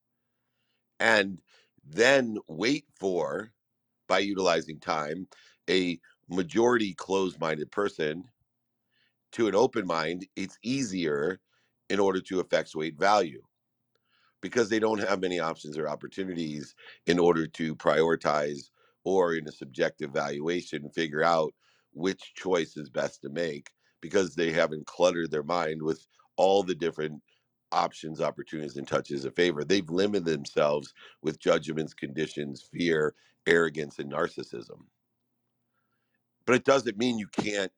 and 0.99 1.37
then 1.85 2.37
wait 2.49 2.83
for 2.99 3.53
by 4.09 4.19
utilizing 4.19 4.81
time 4.81 5.29
a 5.69 5.97
majority 6.29 6.93
closed-minded 6.93 7.71
person 7.71 8.25
to 9.31 9.47
an 9.47 9.55
open 9.55 9.87
mind, 9.87 10.27
it's 10.35 10.59
easier 10.61 11.39
in 11.89 12.01
order 12.01 12.19
to 12.19 12.41
effectuate 12.41 12.99
value 12.99 13.41
because 14.41 14.69
they 14.69 14.79
don't 14.79 14.99
have 14.99 15.21
many 15.21 15.39
options 15.39 15.77
or 15.77 15.87
opportunities 15.87 16.75
in 17.05 17.19
order 17.19 17.47
to 17.47 17.75
prioritize 17.75 18.69
or 19.03 19.35
in 19.35 19.47
a 19.47 19.51
subjective 19.51 20.11
valuation 20.11 20.89
figure 20.89 21.23
out 21.23 21.53
which 21.93 22.33
choice 22.35 22.77
is 22.77 22.89
best 22.89 23.21
to 23.21 23.29
make 23.29 23.71
because 24.01 24.35
they 24.35 24.51
haven't 24.51 24.85
cluttered 24.87 25.31
their 25.31 25.43
mind 25.43 25.81
with 25.81 26.07
all 26.37 26.63
the 26.63 26.75
different 26.75 27.21
options 27.71 28.19
opportunities 28.19 28.77
and 28.77 28.87
touches 28.87 29.25
of 29.25 29.35
favor. 29.35 29.63
They've 29.63 29.89
limited 29.89 30.25
themselves 30.25 30.93
with 31.21 31.39
judgments 31.39 31.93
conditions 31.93 32.61
fear 32.61 33.15
arrogance 33.47 33.99
and 33.99 34.11
narcissism. 34.11 34.85
But 36.45 36.55
it 36.55 36.65
doesn't 36.65 36.97
mean 36.97 37.17
you 37.17 37.27
can't 37.27 37.71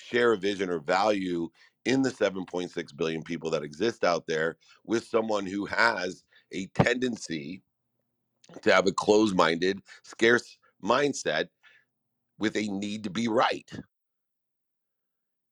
share 0.00 0.32
a 0.32 0.36
vision 0.36 0.70
or 0.70 0.78
value 0.78 1.48
in 1.84 2.02
the 2.02 2.10
7.6 2.10 2.96
billion 2.96 3.22
people 3.22 3.50
that 3.50 3.62
exist 3.62 4.04
out 4.04 4.26
there 4.26 4.56
with 4.84 5.04
someone 5.04 5.46
who 5.46 5.64
has 5.66 6.24
a 6.52 6.66
tendency 6.68 7.62
to 8.62 8.72
have 8.72 8.86
a 8.86 8.92
closed 8.92 9.34
minded, 9.34 9.80
scarce 10.02 10.58
mindset 10.82 11.46
with 12.38 12.56
a 12.56 12.68
need 12.68 13.04
to 13.04 13.10
be 13.10 13.28
right. 13.28 13.70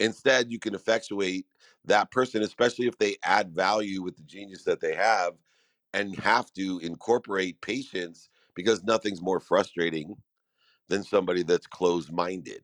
Instead, 0.01 0.51
you 0.51 0.59
can 0.59 0.75
effectuate 0.75 1.47
that 1.85 2.11
person, 2.11 2.43
especially 2.43 2.87
if 2.87 2.97
they 2.99 3.17
add 3.25 3.55
value 3.55 4.03
with 4.03 4.17
the 4.17 4.23
genius 4.23 4.65
that 4.65 4.81
they 4.81 4.95
have 4.95 5.35
and 5.95 6.17
have 6.17 6.53
to 6.53 6.79
incorporate 6.81 7.61
patience 7.61 8.29
because 8.55 8.85
nothing's 8.85 9.23
more 9.23 9.41
frustrating 9.41 10.15
than 10.89 11.03
somebody 11.03 11.43
that's 11.43 11.67
closed 11.67 12.13
minded 12.13 12.63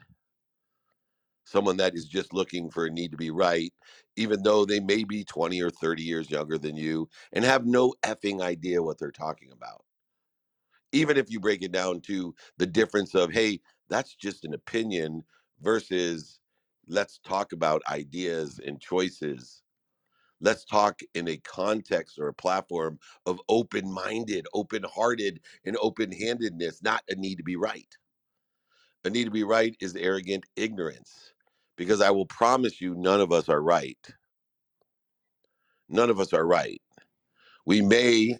someone 1.45 1.77
that 1.79 1.95
is 1.95 2.07
just 2.07 2.33
looking 2.35 2.71
for 2.71 2.87
a 2.87 2.91
need 2.91 3.11
to 3.13 3.17
be 3.17 3.31
right, 3.31 3.73
even 4.17 4.43
though 4.43 4.65
they 4.65 4.81
may 4.81 5.05
be 5.05 5.25
20 5.25 5.61
or 5.63 5.71
30 5.71 6.03
years 6.03 6.31
younger 6.31 6.59
than 6.59 6.77
you 6.77 7.09
and 7.33 7.45
have 7.45 7.67
no 7.67 7.95
effing 8.05 8.43
idea 8.43 8.83
what 8.83 8.99
they're 8.99 9.13
talking 9.13 9.53
about. 9.53 9.85
Even 10.93 11.17
if 11.17 11.31
you 11.31 11.41
break 11.41 11.63
it 11.63 11.73
down 11.73 12.01
to 12.03 12.35
the 12.59 12.67
difference 12.67 13.15
of, 13.15 13.33
hey, 13.33 13.61
that's 13.89 14.15
just 14.15 14.45
an 14.45 14.55
opinion 14.55 15.25
versus 15.61 16.41
let's 16.89 17.19
talk 17.19 17.53
about 17.53 17.83
ideas 17.91 18.61
and 18.65 18.81
choices. 18.81 19.63
Let's 20.41 20.65
talk 20.67 21.01
in 21.15 21.29
a 21.29 21.39
context 21.39 22.19
or 22.19 22.29
a 22.29 22.35
platform 22.35 22.99
of 23.27 23.41
open 23.49 23.93
minded, 23.93 24.47
open 24.55 24.85
hearted, 24.85 25.41
and 25.65 25.77
open 25.81 26.13
handedness, 26.13 26.83
not 26.83 27.05
a 27.11 27.17
need 27.17 27.37
to 27.37 27.45
be 27.45 27.57
right 27.57 27.89
a 29.05 29.11
need 29.11 29.25
to 29.25 29.31
be 29.31 29.45
right 29.45 29.77
is 29.81 29.97
arrogant 29.97 30.45
ignorance 30.57 31.34
because 31.77 32.01
I 32.01 32.11
will 32.11 32.27
promise 32.27 32.81
you, 32.81 32.95
none 32.95 33.21
of 33.21 33.33
us 33.33 33.49
are 33.49 33.63
right. 33.63 33.99
None 35.89 36.11
of 36.11 36.21
us 36.21 36.33
are 36.33 36.47
right. 36.47 36.81
We 37.67 37.81
may 37.81 38.39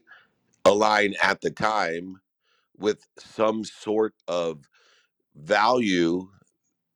align 0.65 1.15
at 1.23 1.41
the 1.41 1.51
time 1.51 2.21
with 2.77 3.07
some 3.19 3.65
sort 3.65 4.15
of 4.29 4.69
value 5.37 6.29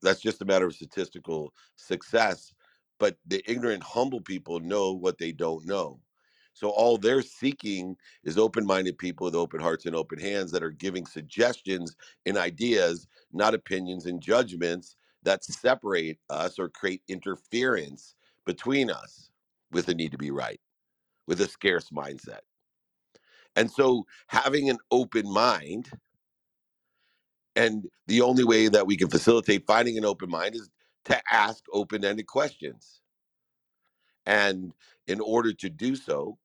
that's 0.02 0.20
just 0.20 0.42
a 0.42 0.44
matter 0.44 0.66
of 0.66 0.74
statistical 0.74 1.52
success. 1.76 2.52
But 2.98 3.16
the 3.26 3.42
ignorant, 3.50 3.82
humble 3.82 4.20
people 4.20 4.60
know 4.60 4.92
what 4.92 5.18
they 5.18 5.32
don't 5.32 5.66
know. 5.66 6.00
So 6.52 6.70
all 6.70 6.98
they're 6.98 7.22
seeking 7.22 7.96
is 8.24 8.36
open-minded 8.36 8.98
people 8.98 9.26
with 9.26 9.36
open 9.36 9.60
hearts 9.60 9.86
and 9.86 9.94
open 9.94 10.18
hands 10.18 10.50
that 10.52 10.62
are 10.64 10.72
giving 10.72 11.06
suggestions 11.06 11.94
and 12.26 12.36
ideas, 12.36 13.06
not 13.32 13.54
opinions 13.54 14.06
and 14.06 14.20
judgments 14.20 14.96
that 15.28 15.44
separate 15.44 16.20
us 16.30 16.58
or 16.58 16.70
create 16.70 17.02
interference 17.08 18.16
between 18.46 18.90
us 18.90 19.30
with 19.72 19.88
a 19.88 19.94
need 19.94 20.12
to 20.12 20.18
be 20.18 20.32
right, 20.32 20.60
with 21.26 21.40
a 21.40 21.48
scarce 21.48 21.90
mindset. 21.90 22.40
And 23.56 23.70
so 23.70 24.06
having 24.28 24.70
an 24.70 24.78
open 24.90 25.32
mind 25.32 25.90
and 27.56 27.88
the 28.06 28.22
only 28.22 28.44
way 28.44 28.68
that 28.68 28.86
we 28.86 28.96
can 28.96 29.08
facilitate 29.10 29.66
finding 29.66 29.98
an 29.98 30.04
open 30.04 30.30
mind 30.30 30.54
is 30.54 30.70
to 31.06 31.20
ask 31.30 31.64
open 31.72 32.04
ended 32.04 32.26
questions. 32.26 33.00
And 34.26 34.74
in 35.06 35.20
order 35.20 35.52
to 35.54 35.70
do 35.70 35.96
so, 35.96 36.38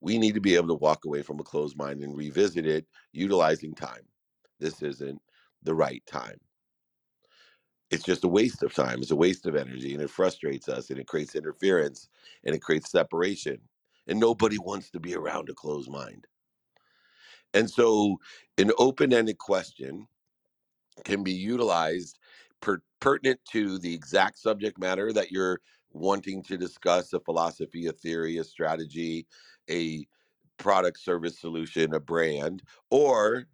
we 0.00 0.18
need 0.18 0.34
to 0.34 0.42
be 0.42 0.56
able 0.56 0.68
to 0.68 0.74
walk 0.74 1.04
away 1.06 1.22
from 1.22 1.40
a 1.40 1.44
closed 1.44 1.76
mind 1.76 2.02
and 2.02 2.16
revisit 2.16 2.66
it 2.66 2.86
utilizing 3.12 3.74
time. 3.74 4.06
This 4.60 4.82
isn't 4.82 5.22
the 5.62 5.74
right 5.74 6.04
time. 6.06 6.40
It's 7.92 8.04
just 8.04 8.24
a 8.24 8.28
waste 8.28 8.64
of 8.64 8.74
time. 8.74 9.00
It's 9.02 9.12
a 9.12 9.16
waste 9.16 9.46
of 9.46 9.56
energy 9.56 9.94
and 9.94 10.02
it 10.02 10.10
frustrates 10.10 10.68
us 10.68 10.90
and 10.90 11.00
it 11.00 11.08
creates 11.08 11.36
interference 11.36 12.10
and 12.44 12.56
it 12.56 12.62
creates 12.62 12.90
separation. 12.90 13.62
And 14.08 14.20
nobody 14.20 14.58
wants 14.58 14.90
to 14.92 15.00
be 15.00 15.16
around 15.16 15.50
a 15.50 15.54
closed 15.54 15.90
mind. 15.92 16.28
And 17.54 17.70
so, 17.70 18.18
an 18.58 18.72
open 18.78 19.12
ended 19.12 19.38
question 19.38 20.08
can 21.04 21.22
be 21.24 21.32
utilized 21.32 22.18
per- 22.60 22.82
pertinent 23.00 23.40
to 23.52 23.78
the 23.78 23.94
exact 23.94 24.38
subject 24.38 24.78
matter 24.78 25.12
that 25.12 25.32
you're 25.32 25.60
wanting 25.92 26.42
to 26.44 26.58
discuss 26.58 27.12
a 27.12 27.20
philosophy, 27.20 27.86
a 27.86 27.92
theory, 27.92 28.38
a 28.38 28.44
strategy, 28.44 29.26
a 29.70 30.06
product, 30.58 31.00
service, 31.00 31.38
solution, 31.40 31.94
a 31.94 32.00
brand, 32.00 32.62
or 32.90 33.46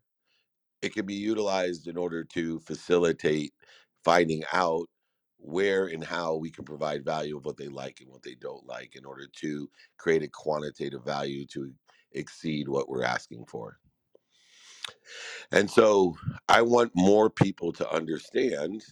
it 0.82 0.94
can 0.94 1.06
be 1.06 1.14
utilized 1.14 1.88
in 1.88 1.96
order 1.96 2.24
to 2.24 2.60
facilitate 2.60 3.54
finding 4.04 4.44
out 4.52 4.88
where 5.38 5.86
and 5.86 6.04
how 6.04 6.36
we 6.36 6.50
can 6.50 6.64
provide 6.64 7.04
value 7.04 7.36
of 7.36 7.44
what 7.44 7.56
they 7.56 7.68
like 7.68 8.00
and 8.00 8.10
what 8.10 8.22
they 8.22 8.34
don't 8.34 8.66
like 8.66 8.96
in 8.96 9.04
order 9.04 9.26
to 9.40 9.70
create 9.96 10.22
a 10.22 10.28
quantitative 10.28 11.04
value 11.04 11.46
to 11.46 11.72
exceed 12.12 12.68
what 12.68 12.88
we're 12.88 13.04
asking 13.04 13.44
for. 13.46 13.78
And 15.52 15.70
so 15.70 16.16
I 16.48 16.62
want 16.62 16.92
more 16.94 17.30
people 17.30 17.72
to 17.72 17.90
understand 17.90 18.84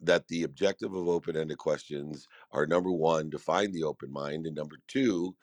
that 0.00 0.28
the 0.28 0.42
objective 0.42 0.92
of 0.94 1.08
open 1.08 1.36
ended 1.36 1.58
questions 1.58 2.28
are 2.52 2.66
number 2.66 2.92
one, 2.92 3.30
to 3.30 3.38
find 3.38 3.72
the 3.72 3.84
open 3.84 4.12
mind, 4.12 4.46
and 4.46 4.54
number 4.54 4.76
two, 4.86 5.34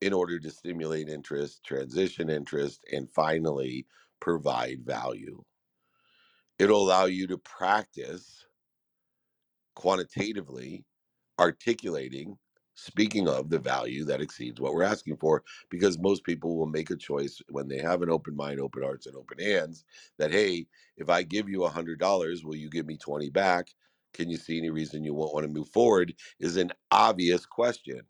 in 0.00 0.12
order 0.12 0.38
to 0.38 0.50
stimulate 0.50 1.08
interest, 1.08 1.64
transition 1.64 2.28
interest, 2.30 2.84
and 2.92 3.10
finally 3.10 3.86
provide 4.20 4.84
value. 4.84 5.42
It'll 6.58 6.82
allow 6.82 7.06
you 7.06 7.26
to 7.28 7.38
practice 7.38 8.46
quantitatively 9.80 10.84
articulating, 11.40 12.38
speaking 12.74 13.28
of 13.28 13.50
the 13.50 13.60
value 13.60 14.04
that 14.06 14.22
exceeds 14.22 14.60
what 14.60 14.74
we're 14.74 14.84
asking 14.84 15.18
for, 15.18 15.44
because 15.70 15.98
most 16.00 16.24
people 16.24 16.58
will 16.58 16.66
make 16.66 16.90
a 16.90 16.96
choice 16.96 17.42
when 17.50 17.68
they 17.68 17.78
have 17.80 18.02
an 18.02 18.10
open 18.10 18.36
mind, 18.36 18.60
open 18.60 18.84
hearts, 18.84 19.06
and 19.06 19.16
open 19.16 19.40
hands 19.40 19.84
that, 20.18 20.32
hey, 20.32 20.68
if 20.98 21.10
I 21.10 21.24
give 21.24 21.50
you 21.50 21.64
a 21.66 21.70
$100, 21.70 22.44
will 22.44 22.56
you 22.56 22.70
give 22.70 22.86
me 22.86 22.98
20 22.98 23.30
back? 23.30 23.68
Can 24.14 24.30
you 24.30 24.38
see 24.38 24.58
any 24.58 24.70
reason 24.70 25.04
you 25.04 25.14
won't 25.14 25.34
want 25.34 25.44
to 25.46 25.52
move 25.52 25.70
forward? 25.70 26.14
Is 26.40 26.56
an 26.58 26.72
obvious 26.92 27.46
question. 27.46 28.02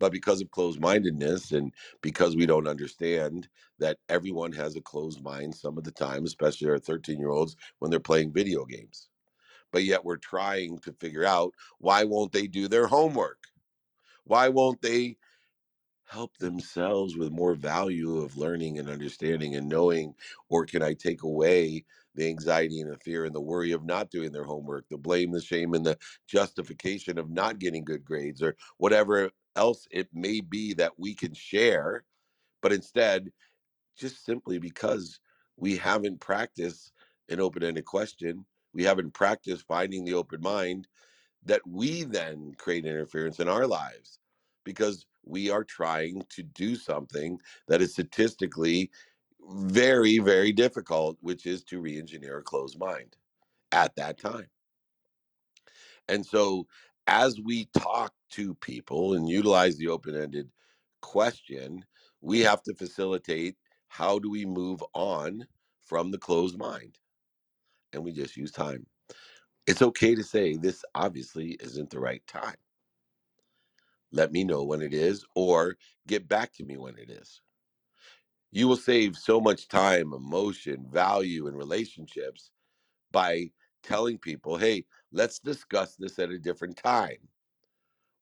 But 0.00 0.12
because 0.12 0.42
of 0.42 0.50
closed 0.50 0.80
mindedness 0.80 1.52
and 1.52 1.74
because 2.02 2.36
we 2.36 2.46
don't 2.46 2.68
understand 2.68 3.48
that 3.80 3.98
everyone 4.10 4.52
has 4.52 4.76
a 4.76 4.82
closed 4.82 5.22
mind 5.22 5.54
some 5.54 5.78
of 5.78 5.84
the 5.84 5.92
time, 5.92 6.24
especially 6.26 6.70
our 6.70 6.78
13 6.78 7.18
year 7.20 7.30
olds 7.30 7.56
when 7.80 7.90
they're 7.90 8.00
playing 8.00 8.32
video 8.32 8.64
games 8.66 9.08
but 9.72 9.84
yet 9.84 10.04
we're 10.04 10.16
trying 10.18 10.78
to 10.80 10.92
figure 10.94 11.24
out 11.24 11.54
why 11.78 12.04
won't 12.04 12.32
they 12.32 12.46
do 12.46 12.68
their 12.68 12.86
homework? 12.88 13.44
Why 14.24 14.48
won't 14.48 14.82
they 14.82 15.18
help 16.04 16.38
themselves 16.38 17.16
with 17.16 17.32
more 17.32 17.54
value 17.54 18.18
of 18.18 18.36
learning 18.36 18.78
and 18.78 18.88
understanding 18.88 19.54
and 19.54 19.68
knowing 19.68 20.14
or 20.48 20.66
can 20.66 20.82
i 20.82 20.94
take 20.94 21.22
away 21.22 21.84
the 22.16 22.28
anxiety 22.28 22.80
and 22.80 22.90
the 22.90 22.98
fear 22.98 23.24
and 23.24 23.34
the 23.34 23.40
worry 23.40 23.72
of 23.72 23.84
not 23.84 24.10
doing 24.10 24.32
their 24.32 24.44
homework 24.44 24.88
the 24.88 24.98
blame 24.98 25.32
the 25.32 25.40
shame 25.40 25.74
and 25.74 25.86
the 25.86 25.98
justification 26.26 27.18
of 27.18 27.30
not 27.30 27.58
getting 27.60 27.84
good 27.84 28.04
grades 28.04 28.42
or 28.42 28.56
whatever 28.78 29.30
else 29.56 29.86
it 29.90 30.08
may 30.12 30.40
be 30.40 30.74
that 30.74 30.98
we 30.98 31.14
can 31.14 31.34
share? 31.34 32.04
But 32.62 32.72
instead 32.72 33.32
just 33.96 34.24
simply 34.24 34.58
because 34.58 35.20
we 35.56 35.76
haven't 35.76 36.20
practiced 36.20 36.92
an 37.28 37.40
open-ended 37.40 37.84
question 37.84 38.46
we 38.72 38.84
haven't 38.84 39.12
practiced 39.14 39.66
finding 39.66 40.04
the 40.04 40.14
open 40.14 40.40
mind 40.40 40.86
that 41.44 41.62
we 41.66 42.04
then 42.04 42.54
create 42.58 42.84
interference 42.84 43.40
in 43.40 43.48
our 43.48 43.66
lives 43.66 44.18
because 44.64 45.06
we 45.24 45.50
are 45.50 45.64
trying 45.64 46.22
to 46.30 46.42
do 46.42 46.76
something 46.76 47.38
that 47.68 47.82
is 47.82 47.92
statistically 47.92 48.90
very 49.48 50.18
very 50.18 50.52
difficult 50.52 51.16
which 51.20 51.46
is 51.46 51.64
to 51.64 51.80
re-engineer 51.80 52.38
a 52.38 52.42
closed 52.42 52.78
mind 52.78 53.16
at 53.72 53.94
that 53.96 54.18
time. 54.18 54.48
And 56.08 56.24
so 56.26 56.66
as 57.06 57.40
we 57.40 57.66
talk 57.78 58.12
to 58.32 58.54
people 58.56 59.14
and 59.14 59.28
utilize 59.28 59.76
the 59.76 59.88
open-ended 59.88 60.50
question 61.02 61.84
we 62.20 62.40
have 62.40 62.62
to 62.62 62.74
facilitate 62.74 63.56
how 63.88 64.18
do 64.18 64.30
we 64.30 64.44
move 64.44 64.84
on 64.94 65.46
from 65.80 66.10
the 66.10 66.18
closed 66.18 66.58
mind 66.58 66.99
and 67.92 68.04
we 68.04 68.12
just 68.12 68.36
use 68.36 68.52
time 68.52 68.86
it's 69.66 69.82
okay 69.82 70.14
to 70.14 70.22
say 70.24 70.56
this 70.56 70.84
obviously 70.94 71.56
isn't 71.60 71.90
the 71.90 72.00
right 72.00 72.26
time 72.26 72.56
let 74.12 74.32
me 74.32 74.44
know 74.44 74.64
when 74.64 74.82
it 74.82 74.94
is 74.94 75.24
or 75.34 75.76
get 76.06 76.28
back 76.28 76.52
to 76.54 76.64
me 76.64 76.76
when 76.76 76.96
it 76.98 77.10
is. 77.10 77.40
You 78.50 78.66
will 78.66 78.76
save 78.76 79.16
so 79.16 79.40
much 79.40 79.68
time, 79.68 80.12
emotion, 80.12 80.86
value, 80.90 81.46
and 81.46 81.56
relationships 81.56 82.50
by 83.12 83.50
telling 83.82 84.18
people, 84.18 84.56
hey, 84.56 84.86
let's 85.12 85.38
discuss 85.38 85.96
this 85.96 86.18
at 86.18 86.30
a 86.30 86.38
different 86.38 86.76
time. 86.76 87.28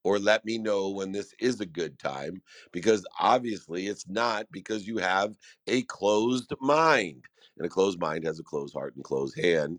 Or 0.04 0.18
let 0.18 0.44
me 0.44 0.58
know 0.58 0.90
when 0.90 1.12
this 1.12 1.34
is 1.40 1.60
a 1.60 1.66
good 1.66 1.98
time, 1.98 2.42
because 2.72 3.06
obviously 3.20 3.88
it's 3.88 4.08
not 4.08 4.46
because 4.52 4.86
you 4.88 4.98
have 4.98 5.36
a 5.66 5.82
closed 5.84 6.52
mind. 6.60 7.24
And 7.58 7.66
a 7.66 7.70
closed 7.70 8.00
mind 8.00 8.24
has 8.24 8.40
a 8.40 8.44
closed 8.44 8.74
heart 8.74 8.96
and 8.96 9.04
closed 9.04 9.38
hand 9.40 9.78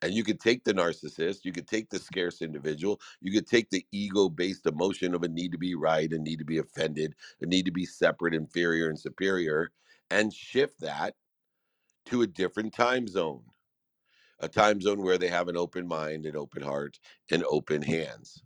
And 0.00 0.14
you 0.14 0.22
could 0.22 0.40
take 0.40 0.64
the 0.64 0.74
narcissist, 0.74 1.44
you 1.44 1.52
could 1.52 1.66
take 1.66 1.90
the 1.90 1.98
scarce 1.98 2.40
individual, 2.40 3.00
you 3.20 3.32
could 3.32 3.48
take 3.48 3.70
the 3.70 3.84
ego 3.90 4.28
based 4.28 4.66
emotion 4.66 5.14
of 5.14 5.24
a 5.24 5.28
need 5.28 5.52
to 5.52 5.58
be 5.58 5.74
right, 5.74 6.12
a 6.12 6.18
need 6.18 6.38
to 6.38 6.44
be 6.44 6.58
offended, 6.58 7.14
a 7.40 7.46
need 7.46 7.64
to 7.66 7.72
be 7.72 7.84
separate, 7.84 8.34
inferior, 8.34 8.88
and 8.88 8.98
superior, 8.98 9.72
and 10.10 10.32
shift 10.32 10.80
that 10.80 11.16
to 12.06 12.22
a 12.22 12.28
different 12.28 12.74
time 12.74 13.08
zone, 13.08 13.44
a 14.40 14.48
time 14.48 14.80
zone 14.80 15.02
where 15.02 15.18
they 15.18 15.28
have 15.28 15.48
an 15.48 15.56
open 15.56 15.88
mind, 15.88 16.26
an 16.26 16.36
open 16.36 16.62
heart, 16.62 17.00
and 17.30 17.44
open 17.44 17.82
hands. 17.82 18.42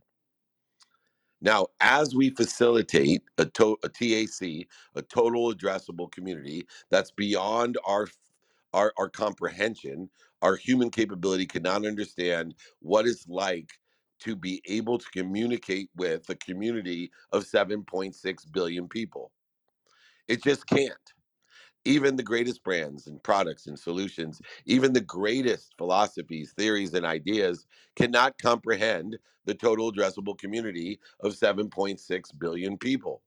Now, 1.46 1.68
as 1.80 2.14
we 2.14 2.30
facilitate 2.32 3.24
a, 3.38 3.46
to- 3.46 3.78
a 3.84 3.90
TAC, 3.90 4.68
a 4.96 5.02
total 5.02 5.54
addressable 5.54 6.12
community 6.12 6.68
that's 6.90 7.12
beyond 7.12 7.78
our, 7.86 8.08
our 8.74 8.94
our 8.98 9.10
comprehension, 9.10 10.10
our 10.42 10.56
human 10.56 10.90
capability 10.90 11.46
cannot 11.46 11.86
understand 11.86 12.56
what 12.80 13.06
it's 13.06 13.28
like 13.28 13.70
to 14.20 14.36
be 14.36 14.62
able 14.66 14.98
to 14.98 15.06
communicate 15.12 15.90
with 15.96 16.30
a 16.30 16.36
community 16.36 17.10
of 17.32 17.44
7.6 17.46 18.52
billion 18.52 18.88
people. 18.88 19.32
It 20.28 20.42
just 20.44 20.66
can't 20.66 20.92
even 21.86 22.16
the 22.16 22.22
greatest 22.22 22.62
brands 22.64 23.06
and 23.06 23.22
products 23.22 23.66
and 23.66 23.78
solutions, 23.78 24.42
even 24.66 24.92
the 24.92 25.00
greatest 25.00 25.74
philosophies, 25.78 26.52
theories, 26.52 26.92
and 26.94 27.06
ideas 27.06 27.66
cannot 27.94 28.36
comprehend 28.38 29.16
the 29.44 29.54
total 29.54 29.92
addressable 29.92 30.36
community 30.36 30.98
of 31.20 31.32
7.6 31.32 32.38
billion 32.38 32.76
people. 32.76 33.22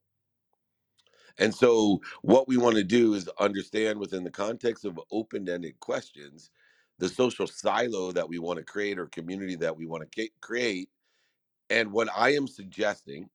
And 1.38 1.56
so, 1.56 2.02
what 2.22 2.50
we 2.50 2.58
want 2.58 2.76
to 2.76 2.84
do 2.84 3.14
is 3.14 3.30
understand 3.40 3.98
within 3.98 4.26
the 4.26 4.30
context 4.30 4.84
of 4.84 5.00
open 5.10 5.48
ended 5.48 5.80
questions, 5.80 6.50
the 6.98 7.08
social 7.08 7.48
silo 7.48 8.12
that 8.12 8.28
we 8.28 8.40
want 8.40 8.58
to 8.58 8.66
create 8.66 9.00
or 9.00 9.06
community 9.08 9.56
that 9.56 9.76
we 9.76 9.86
want 9.86 10.12
to 10.12 10.30
create. 10.42 10.90
And 11.70 11.94
what 11.94 12.10
I 12.14 12.34
am 12.34 12.46
suggesting 12.46 13.30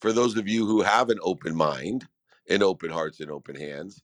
for 0.00 0.14
those 0.14 0.38
of 0.38 0.48
you 0.48 0.64
who 0.64 0.80
have 0.80 1.10
an 1.10 1.18
open 1.22 1.54
mind 1.54 2.08
and 2.50 2.62
open 2.62 2.90
hearts 2.90 3.20
and 3.20 3.30
open 3.30 3.56
hands 3.56 4.02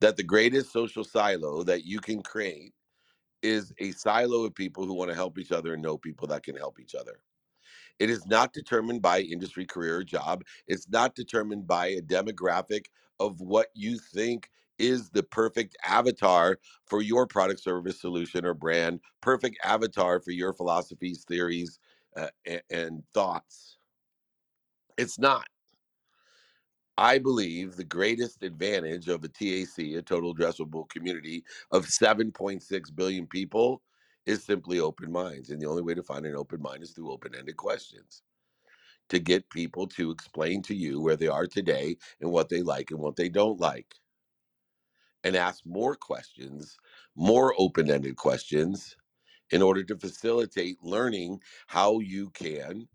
that 0.00 0.16
the 0.16 0.22
greatest 0.22 0.72
social 0.72 1.04
silo 1.04 1.62
that 1.62 1.84
you 1.84 2.00
can 2.00 2.22
create 2.22 2.72
is 3.42 3.72
a 3.78 3.92
silo 3.92 4.44
of 4.44 4.54
people 4.54 4.84
who 4.84 4.94
want 4.94 5.10
to 5.10 5.14
help 5.16 5.38
each 5.38 5.52
other 5.52 5.74
and 5.74 5.82
know 5.82 5.98
people 5.98 6.26
that 6.28 6.42
can 6.42 6.56
help 6.56 6.80
each 6.80 6.94
other. 6.94 7.20
It 7.98 8.10
is 8.10 8.26
not 8.26 8.52
determined 8.52 9.02
by 9.02 9.20
industry, 9.20 9.66
career, 9.66 9.98
or 9.98 10.04
job. 10.04 10.44
It's 10.66 10.88
not 10.88 11.14
determined 11.14 11.66
by 11.66 11.88
a 11.88 12.00
demographic 12.00 12.86
of 13.18 13.40
what 13.40 13.68
you 13.74 13.98
think 13.98 14.50
is 14.78 15.10
the 15.10 15.22
perfect 15.22 15.76
avatar 15.86 16.58
for 16.86 17.02
your 17.02 17.26
product, 17.26 17.60
service, 17.60 18.00
solution, 18.00 18.46
or 18.46 18.54
brand, 18.54 19.00
perfect 19.20 19.58
avatar 19.62 20.20
for 20.20 20.30
your 20.30 20.54
philosophies, 20.54 21.24
theories, 21.24 21.78
uh, 22.16 22.28
and, 22.46 22.62
and 22.70 23.02
thoughts. 23.12 23.76
It's 24.96 25.18
not. 25.18 25.46
I 27.00 27.18
believe 27.18 27.76
the 27.76 27.84
greatest 27.84 28.44
advantage 28.44 29.08
of 29.08 29.24
a 29.24 29.28
TAC, 29.28 29.80
a 29.80 30.02
total 30.02 30.36
addressable 30.36 30.88
community 30.90 31.44
of 31.72 31.86
7.6 31.86 32.96
billion 32.96 33.26
people, 33.26 33.82
is 34.26 34.44
simply 34.44 34.80
open 34.80 35.12
minds. 35.12 35.50
And 35.50 35.62
the 35.62 35.66
only 35.68 35.82
way 35.82 35.94
to 35.94 36.04
find 36.04 36.26
an 36.26 36.36
open 36.36 36.62
mind 36.62 36.84
is 36.84 36.92
through 36.92 37.12
open 37.12 37.34
ended 37.36 37.58
questions 37.58 38.22
to 39.10 39.20
get 39.20 39.50
people 39.50 39.86
to 39.88 40.10
explain 40.10 40.62
to 40.64 40.74
you 40.76 41.00
where 41.00 41.16
they 41.16 41.28
are 41.28 41.46
today 41.46 41.96
and 42.20 42.32
what 42.32 42.50
they 42.50 42.62
like 42.62 42.90
and 42.92 43.00
what 43.00 43.16
they 43.16 43.30
don't 43.30 43.60
like. 43.60 43.96
And 45.24 45.36
ask 45.36 45.66
more 45.66 45.96
questions, 45.96 46.78
more 47.16 47.54
open 47.58 47.90
ended 47.90 48.16
questions, 48.16 48.96
in 49.52 49.62
order 49.62 49.84
to 49.84 49.98
facilitate 49.98 50.78
learning 50.84 51.40
how 51.68 52.00
you 52.00 52.30
can 52.30 52.88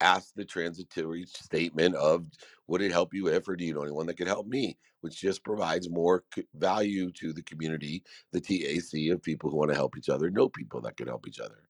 ask 0.00 0.34
the 0.34 0.44
transitory 0.44 1.24
statement 1.26 1.94
of 1.96 2.28
would 2.68 2.82
it 2.82 2.92
help 2.92 3.14
you 3.14 3.28
if 3.28 3.48
or 3.48 3.56
do 3.56 3.64
you 3.64 3.74
know 3.74 3.82
anyone 3.82 4.06
that 4.06 4.16
could 4.16 4.26
help 4.28 4.46
me? 4.46 4.78
which 5.00 5.20
just 5.20 5.44
provides 5.44 5.88
more 5.88 6.24
value 6.54 7.12
to 7.12 7.32
the 7.32 7.42
community 7.42 8.02
the 8.32 8.40
tac 8.40 9.12
of 9.12 9.22
people 9.22 9.50
who 9.50 9.56
want 9.56 9.70
to 9.70 9.76
help 9.76 9.96
each 9.96 10.08
other 10.08 10.30
know 10.30 10.48
people 10.48 10.80
that 10.80 10.96
can 10.96 11.06
help 11.06 11.28
each 11.28 11.40
other. 11.40 11.68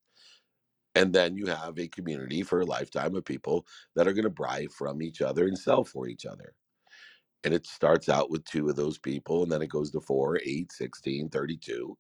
And 0.94 1.14
then 1.14 1.36
you 1.36 1.46
have 1.46 1.78
a 1.78 1.88
community 1.88 2.42
for 2.42 2.60
a 2.60 2.64
lifetime 2.66 3.14
of 3.14 3.24
people 3.26 3.66
that 3.94 4.08
are 4.08 4.14
going 4.14 4.24
to 4.24 4.30
buy 4.30 4.66
from 4.68 5.02
each 5.02 5.20
other 5.20 5.46
and 5.46 5.58
sell 5.58 5.84
for 5.84 6.08
each 6.08 6.24
other. 6.24 6.54
And 7.44 7.52
it 7.54 7.66
starts 7.66 8.08
out 8.08 8.30
with 8.30 8.44
two 8.44 8.68
of 8.68 8.76
those 8.76 8.98
people 8.98 9.42
and 9.42 9.52
then 9.52 9.62
it 9.62 9.68
goes 9.68 9.90
to 9.92 10.00
four, 10.00 10.38
eight, 10.44 10.72
sixteen, 10.72 11.28
thirty-two, 11.28 11.98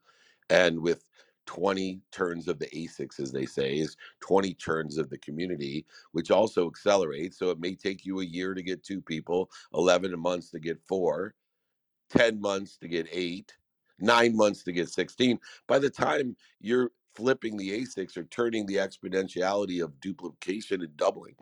and 0.50 0.80
with 0.80 1.04
20 1.46 2.00
turns 2.12 2.48
of 2.48 2.58
the 2.58 2.66
asics 2.66 3.20
as 3.20 3.32
they 3.32 3.46
say 3.46 3.76
is 3.78 3.96
20 4.20 4.54
turns 4.54 4.98
of 4.98 5.08
the 5.10 5.18
community 5.18 5.86
which 6.12 6.30
also 6.30 6.66
accelerates 6.66 7.38
so 7.38 7.50
it 7.50 7.60
may 7.60 7.74
take 7.74 8.04
you 8.04 8.20
a 8.20 8.24
year 8.24 8.54
to 8.54 8.62
get 8.62 8.82
two 8.82 9.00
people 9.00 9.50
11 9.74 10.18
months 10.18 10.50
to 10.50 10.58
get 10.58 10.80
four 10.86 11.34
10 12.10 12.40
months 12.40 12.76
to 12.76 12.88
get 12.88 13.06
eight 13.12 13.52
nine 13.98 14.36
months 14.36 14.62
to 14.62 14.72
get 14.72 14.88
16 14.88 15.38
by 15.66 15.78
the 15.78 15.90
time 15.90 16.36
you're 16.60 16.90
flipping 17.14 17.56
the 17.56 17.80
asics 17.80 18.16
or 18.16 18.24
turning 18.24 18.66
the 18.66 18.76
exponentiality 18.76 19.82
of 19.82 19.98
duplication 20.00 20.82
and 20.82 20.96
doubling 20.96 21.34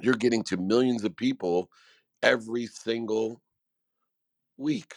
you're 0.00 0.14
getting 0.14 0.42
to 0.44 0.56
millions 0.56 1.04
of 1.04 1.16
people 1.16 1.70
every 2.22 2.66
single 2.66 3.40
week, 4.56 4.94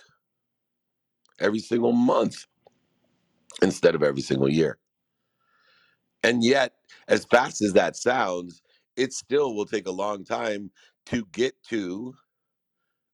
every 1.39 1.59
single 1.59 1.91
month. 1.91 2.45
Instead 3.61 3.95
of 3.95 4.03
every 4.03 4.21
single 4.21 4.49
year. 4.49 4.77
And 6.23 6.43
yet, 6.43 6.73
as 7.07 7.25
fast 7.25 7.61
as 7.61 7.73
that 7.73 7.95
sounds, 7.95 8.61
it 8.95 9.13
still 9.13 9.55
will 9.55 9.65
take 9.65 9.87
a 9.87 9.91
long 9.91 10.23
time 10.23 10.69
to 11.07 11.25
get 11.31 11.55
to 11.69 12.13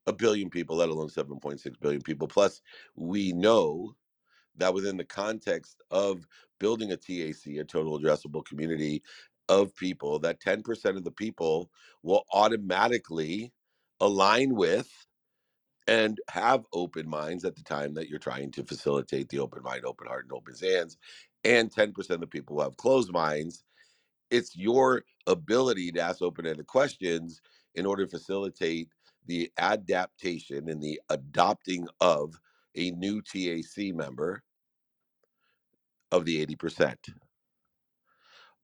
a 0.08 0.14
billion 0.14 0.50
people, 0.50 0.76
let 0.76 0.90
alone 0.90 1.10
7.6 1.10 1.80
billion 1.80 2.02
people. 2.02 2.28
Plus, 2.28 2.62
we 2.96 3.32
know 3.34 3.96
that 4.58 4.74
within 4.74 4.98
the 4.98 5.06
context 5.06 5.82
of 5.92 6.26
building 6.60 6.92
a 6.92 6.98
TAC, 6.98 7.48
a 7.60 7.64
total 7.64 8.00
addressable 8.00 8.46
community 8.46 9.04
of 9.50 9.76
people, 9.76 10.20
that 10.20 10.42
10% 10.42 10.98
of 10.98 11.04
the 11.04 11.12
people 11.12 11.70
will 12.04 12.26
automatically 12.34 13.54
align 14.00 14.56
with 14.56 15.07
and 15.88 16.20
have 16.30 16.66
open 16.74 17.10
minds 17.10 17.46
at 17.46 17.56
the 17.56 17.64
time 17.64 17.94
that 17.94 18.10
you're 18.10 18.20
trying 18.20 18.52
to 18.52 18.64
facilitate 18.64 19.30
the 19.30 19.40
open 19.40 19.64
mind, 19.64 19.86
open 19.86 20.08
heart, 20.08 20.26
and 20.26 20.34
open 20.34 20.54
hands. 20.62 20.98
And 21.44 21.72
10% 21.74 22.10
of 22.10 22.20
the 22.20 22.28
people 22.28 22.58
who 22.58 22.64
have 22.64 22.78
closed 22.78 23.12
minds, 23.12 23.64
it's 24.32 24.56
your 24.56 25.04
ability 25.28 25.92
to 25.94 26.02
ask 26.02 26.22
open 26.22 26.46
ended 26.46 26.68
questions 26.68 27.42
in 27.76 27.86
order 27.86 28.06
to 28.06 28.12
facilitate 28.12 28.90
the 29.26 29.52
adaptation 29.58 30.70
and 30.70 30.82
the 30.82 31.00
adopting 31.10 31.88
of 32.02 32.40
a 32.76 32.92
new 32.92 33.22
TAC 33.22 33.94
member 33.94 34.44
of 36.12 36.26
the 36.26 36.46
80% 36.46 36.96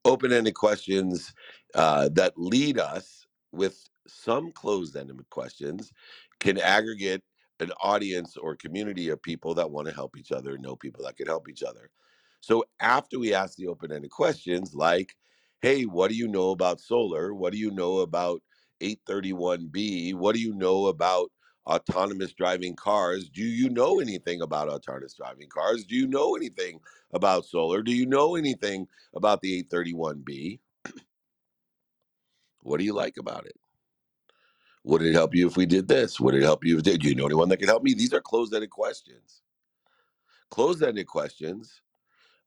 open-ended 0.04 0.54
questions 0.54 1.34
uh, 1.74 2.08
that 2.12 2.34
lead 2.36 2.78
us 2.78 3.26
with 3.52 3.88
some 4.06 4.52
closed-ended 4.52 5.18
questions 5.30 5.92
can 6.40 6.58
aggregate 6.58 7.22
an 7.60 7.70
audience 7.82 8.36
or 8.36 8.56
community 8.56 9.08
of 9.08 9.22
people 9.22 9.54
that 9.54 9.70
want 9.70 9.86
to 9.88 9.94
help 9.94 10.16
each 10.16 10.32
other 10.32 10.58
know 10.58 10.76
people 10.76 11.04
that 11.04 11.16
can 11.16 11.26
help 11.26 11.48
each 11.48 11.62
other. 11.62 11.90
So 12.40 12.64
after 12.80 13.18
we 13.18 13.32
ask 13.32 13.56
the 13.56 13.68
open-ended 13.68 14.10
questions 14.10 14.74
like 14.74 15.14
hey 15.62 15.84
what 15.84 16.10
do 16.10 16.16
you 16.16 16.28
know 16.28 16.50
about 16.50 16.80
solar? 16.80 17.32
What 17.32 17.52
do 17.52 17.58
you 17.58 17.70
know 17.70 17.98
about 17.98 18.42
831b 18.82 20.14
what 20.14 20.34
do 20.34 20.40
you 20.40 20.52
know 20.54 20.86
about 20.86 21.30
autonomous 21.66 22.34
driving 22.34 22.76
cars? 22.76 23.30
Do 23.30 23.42
you 23.42 23.70
know 23.70 24.00
anything 24.00 24.42
about 24.42 24.68
autonomous 24.68 25.14
driving 25.14 25.48
cars? 25.48 25.84
Do 25.84 25.94
you 25.94 26.06
know 26.06 26.36
anything 26.36 26.80
about 27.12 27.46
solar? 27.46 27.82
Do 27.82 27.92
you 27.92 28.04
know 28.04 28.36
anything 28.36 28.86
about 29.14 29.40
the 29.40 29.62
831B. 29.64 30.60
What 32.60 32.78
do 32.78 32.84
you 32.84 32.94
like 32.94 33.18
about 33.18 33.44
it? 33.44 33.56
Would 34.84 35.02
it 35.02 35.14
help 35.14 35.34
you 35.34 35.46
if 35.46 35.56
we 35.56 35.66
did 35.66 35.88
this? 35.88 36.20
Would 36.20 36.34
it 36.34 36.42
help 36.42 36.64
you 36.64 36.76
if 36.76 36.82
did? 36.82 37.00
Do 37.00 37.08
you 37.08 37.14
know 37.14 37.26
anyone 37.26 37.48
that 37.48 37.56
could 37.56 37.68
help 37.68 37.82
me? 37.82 37.94
These 37.94 38.12
are 38.12 38.20
closed-ended 38.20 38.70
questions. 38.70 39.42
Closed-ended 40.50 41.06
questions 41.06 41.80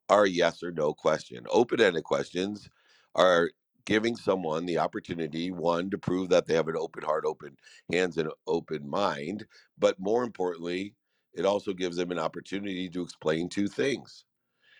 are 0.08 0.24
a 0.24 0.30
yes 0.30 0.62
or 0.62 0.70
no 0.70 0.94
question. 0.94 1.44
Open-ended 1.50 2.04
questions 2.04 2.70
are 3.14 3.50
giving 3.84 4.16
someone 4.16 4.66
the 4.66 4.78
opportunity, 4.78 5.50
one, 5.50 5.90
to 5.90 5.98
prove 5.98 6.28
that 6.28 6.46
they 6.46 6.54
have 6.54 6.68
an 6.68 6.76
open 6.76 7.02
heart, 7.02 7.24
open 7.26 7.56
hands, 7.90 8.18
and 8.18 8.30
open 8.46 8.88
mind. 8.88 9.44
But 9.78 9.98
more 9.98 10.22
importantly, 10.22 10.94
it 11.34 11.44
also 11.44 11.72
gives 11.72 11.96
them 11.96 12.10
an 12.10 12.18
opportunity 12.18 12.88
to 12.90 13.02
explain 13.02 13.48
two 13.48 13.66
things 13.66 14.24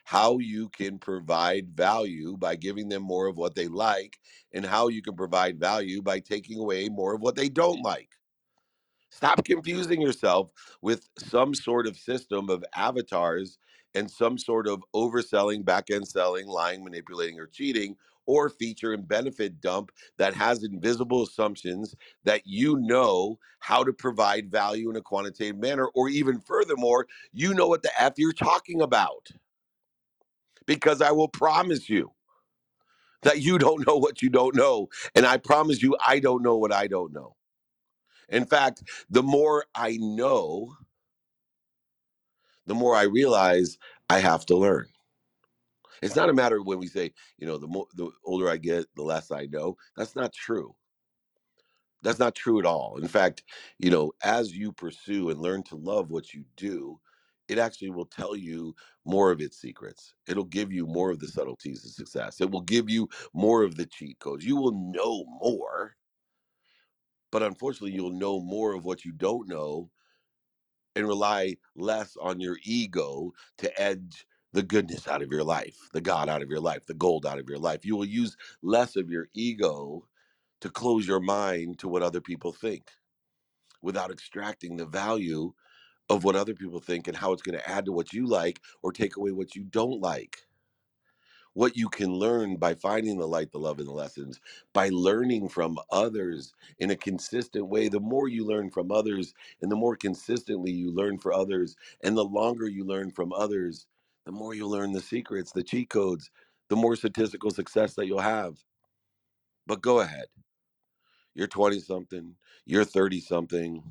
how 0.09 0.39
you 0.39 0.71
can 0.71 0.99
provide 0.99 1.69
value 1.77 2.35
by 2.39 2.57
giving 2.57 2.89
them 2.89 3.03
more 3.03 3.27
of 3.27 3.37
what 3.37 3.55
they 3.55 3.69
like, 3.69 4.19
and 4.55 4.65
how 4.65 4.89
you 4.89 5.03
can 5.03 5.15
provide 5.15 5.61
value 5.61 6.01
by 6.01 6.19
taking 6.19 6.59
away 6.59 6.89
more 6.89 7.15
of 7.15 7.21
what 7.21 7.37
they 7.37 7.51
don't 7.51 7.83
like. 7.83 8.09
Stop 9.11 9.45
confusing 9.45 10.01
yourself 10.01 10.51
with 10.81 11.11
some 11.19 11.55
sort 11.55 11.87
of 11.87 11.95
system 11.95 12.49
of 12.49 12.65
avatars 12.75 13.59
and 13.95 14.11
some 14.11 14.39
sort 14.39 14.67
of 14.67 14.83
overselling, 14.97 15.63
back 15.63 15.91
end 15.91 16.09
selling, 16.09 16.47
lying, 16.47 16.83
manipulating, 16.83 17.39
or 17.39 17.47
cheating, 17.47 17.95
or 18.25 18.49
feature 18.49 18.95
and 18.95 19.07
benefit 19.07 19.61
dump 19.61 19.91
that 20.17 20.33
has 20.33 20.65
invisible 20.65 21.23
assumptions 21.23 21.95
that 22.25 22.41
you 22.47 22.79
know 22.81 23.39
how 23.61 23.85
to 23.85 23.93
provide 23.93 24.51
value 24.51 24.89
in 24.89 24.97
a 24.97 25.03
quantitative 25.03 25.59
manner, 25.59 25.89
or 25.89 26.09
even 26.09 26.41
furthermore, 26.41 27.07
you 27.35 27.53
know 27.53 27.69
what 27.69 27.83
the 27.83 27.91
F 28.01 28.15
you're 28.17 28.33
talking 28.33 28.81
about 28.81 29.29
because 30.69 31.03
I 31.03 31.13
will 31.13 31.29
promise 31.29 31.91
you 31.91 32.13
that 33.23 33.41
you 33.43 33.59
don't 33.59 33.87
know 33.87 33.97
what 33.97 34.23
you 34.23 34.31
don't 34.31 34.57
know. 34.57 34.89
And 35.15 35.27
I 35.27 35.39
promise 35.39 35.83
you, 35.83 35.97
I 36.07 36.21
don't 36.21 36.43
know 36.43 36.57
what 36.57 36.73
I 36.73 36.89
don't 36.89 37.13
know. 37.13 37.37
In 38.31 38.47
fact, 38.47 38.83
the 39.11 39.23
more 39.23 39.67
I 39.75 39.99
know, 40.01 40.77
the 42.67 42.75
more 42.75 42.97
I 42.97 43.05
realize 43.05 43.79
I 44.11 44.21
have 44.21 44.47
to 44.47 44.57
learn. 44.57 44.87
It's 46.03 46.17
not 46.17 46.31
a 46.31 46.35
matter 46.35 46.59
of 46.59 46.67
when 46.67 46.79
we 46.79 46.89
say, 46.89 47.13
you 47.39 47.47
know, 47.47 47.59
the 47.59 47.69
more 47.69 47.87
the 47.95 48.11
older 48.25 48.49
I 48.51 48.59
get, 48.59 48.87
the 48.97 49.03
less 49.03 49.33
I 49.33 49.47
know. 49.47 49.77
That's 49.97 50.17
not 50.17 50.33
true. 50.33 50.77
That's 52.03 52.19
not 52.19 52.35
true 52.35 52.59
at 52.61 52.67
all. 52.67 52.99
In 53.01 53.09
fact, 53.09 53.45
you 53.79 53.91
know, 53.91 54.13
as 54.23 54.55
you 54.57 54.73
pursue 54.73 55.31
and 55.31 55.41
learn 55.41 55.63
to 55.65 55.77
love 55.77 56.11
what 56.11 56.35
you 56.35 56.45
do, 56.57 57.01
it 57.49 57.59
actually 57.59 57.91
will 57.91 58.07
tell 58.07 58.37
you 58.37 58.75
more 59.05 59.31
of 59.31 59.41
its 59.41 59.59
secrets. 59.59 60.15
It'll 60.27 60.45
give 60.45 60.73
you 60.73 60.87
more 60.87 61.11
of 61.11 61.19
the 61.19 61.27
mm-hmm. 61.27 61.41
subtleties 61.41 61.85
of 61.85 61.93
success. 61.93 62.41
It 62.41 62.51
will 62.51 62.61
give 62.61 62.91
you 62.91 63.09
more 63.33 63.63
of 63.63 63.77
the 63.77 63.87
cheat 63.87 64.19
codes. 64.19 64.45
You 64.45 64.57
will 64.57 64.73
know 64.73 65.25
more, 65.41 65.97
but 67.33 67.43
unfortunately, 67.43 67.93
you'll 67.93 68.11
know 68.11 68.41
more 68.41 68.75
of 68.75 68.85
what 68.85 69.05
you 69.05 69.13
don't 69.13 69.49
know 69.49 69.91
and 70.95 71.07
rely 71.07 71.57
less 71.77 72.17
on 72.21 72.41
your 72.41 72.59
ego 72.65 73.33
to 73.59 73.81
edge 73.81 74.27
the 74.53 74.63
goodness 74.63 75.07
out 75.07 75.23
of 75.23 75.31
your 75.31 75.45
life, 75.45 75.77
the 75.93 76.01
God 76.01 76.29
out 76.29 76.43
of 76.43 76.51
your 76.51 76.61
life, 76.61 76.87
the 76.87 76.95
gold 76.95 77.27
out 77.27 77.39
of 77.39 77.49
your 77.49 77.59
life. 77.59 77.85
You 77.85 77.97
will 77.97 78.07
use 78.07 78.37
less 78.63 78.97
of 78.97 79.11
your 79.11 79.29
ego 79.35 80.07
to 80.61 80.71
close 80.71 81.07
your 81.07 81.21
mind 81.21 81.79
to 81.79 81.89
what 81.89 82.03
other 82.03 82.21
people 82.21 82.53
think 82.53 82.91
without 83.83 84.11
extracting 84.11 84.77
the 84.77 84.87
value 84.87 85.53
of 86.11 86.25
what 86.25 86.37
other 86.37 86.55
people 86.55 86.81
think 86.81 87.09
and 87.09 87.17
how 87.17 87.33
it's 87.33 87.43
going 87.43 87.59
to 87.59 87.69
add 87.71 87.85
to 87.87 87.93
what 87.93 88.13
you 88.13 88.27
like 88.27 88.61
or 88.83 88.93
take 88.93 89.17
away 89.17 89.33
what 89.33 89.55
you 89.55 89.65
don't 89.65 90.01
like. 90.01 90.47
What 91.55 91.77
you 91.77 91.89
can 91.89 92.13
learn 92.15 92.57
by 92.57 92.75
finding 92.75 93.19
the 93.19 93.27
light, 93.29 93.51
the 93.51 93.59
love, 93.59 93.79
and 93.79 93.89
the 93.89 93.93
lessons, 93.93 94.41
by 94.73 94.91
learning 94.91 95.49
from 95.49 95.79
others 95.91 96.53
in 96.79 96.91
a 96.91 96.97
consistent 96.97 97.67
way. 97.69 97.89
The 97.89 98.01
more 98.01 98.29
you 98.29 98.47
learn 98.47 98.71
from 98.71 98.93
others 98.93 99.35
and 99.63 99.71
the 99.71 99.77
more 99.77 99.97
consistently 99.97 100.71
you 100.71 100.93
learn 100.93 101.19
for 101.19 101.33
others, 101.33 101.77
and 102.03 102.17
the 102.17 102.25
longer 102.25 102.69
you 102.69 102.85
learn 102.85 103.11
from 103.11 103.33
others, 103.33 103.87
the 104.27 104.33
more 104.33 104.55
you 104.55 104.69
learn 104.69 104.93
the 104.93 105.01
secrets, 105.01 105.53
the 105.53 105.65
cheat 105.65 105.91
codes, 105.91 106.31
the 106.69 106.77
more 106.77 106.97
statistical 106.97 107.51
success 107.51 107.95
that 107.95 108.07
you'll 108.07 108.21
have. 108.21 108.59
But 109.67 109.83
go 109.83 110.01
ahead. 110.01 110.27
You're 111.35 111.49
20 111.49 111.81
something, 111.81 112.37
you're 112.67 112.85
30 112.85 113.21
something. 113.21 113.83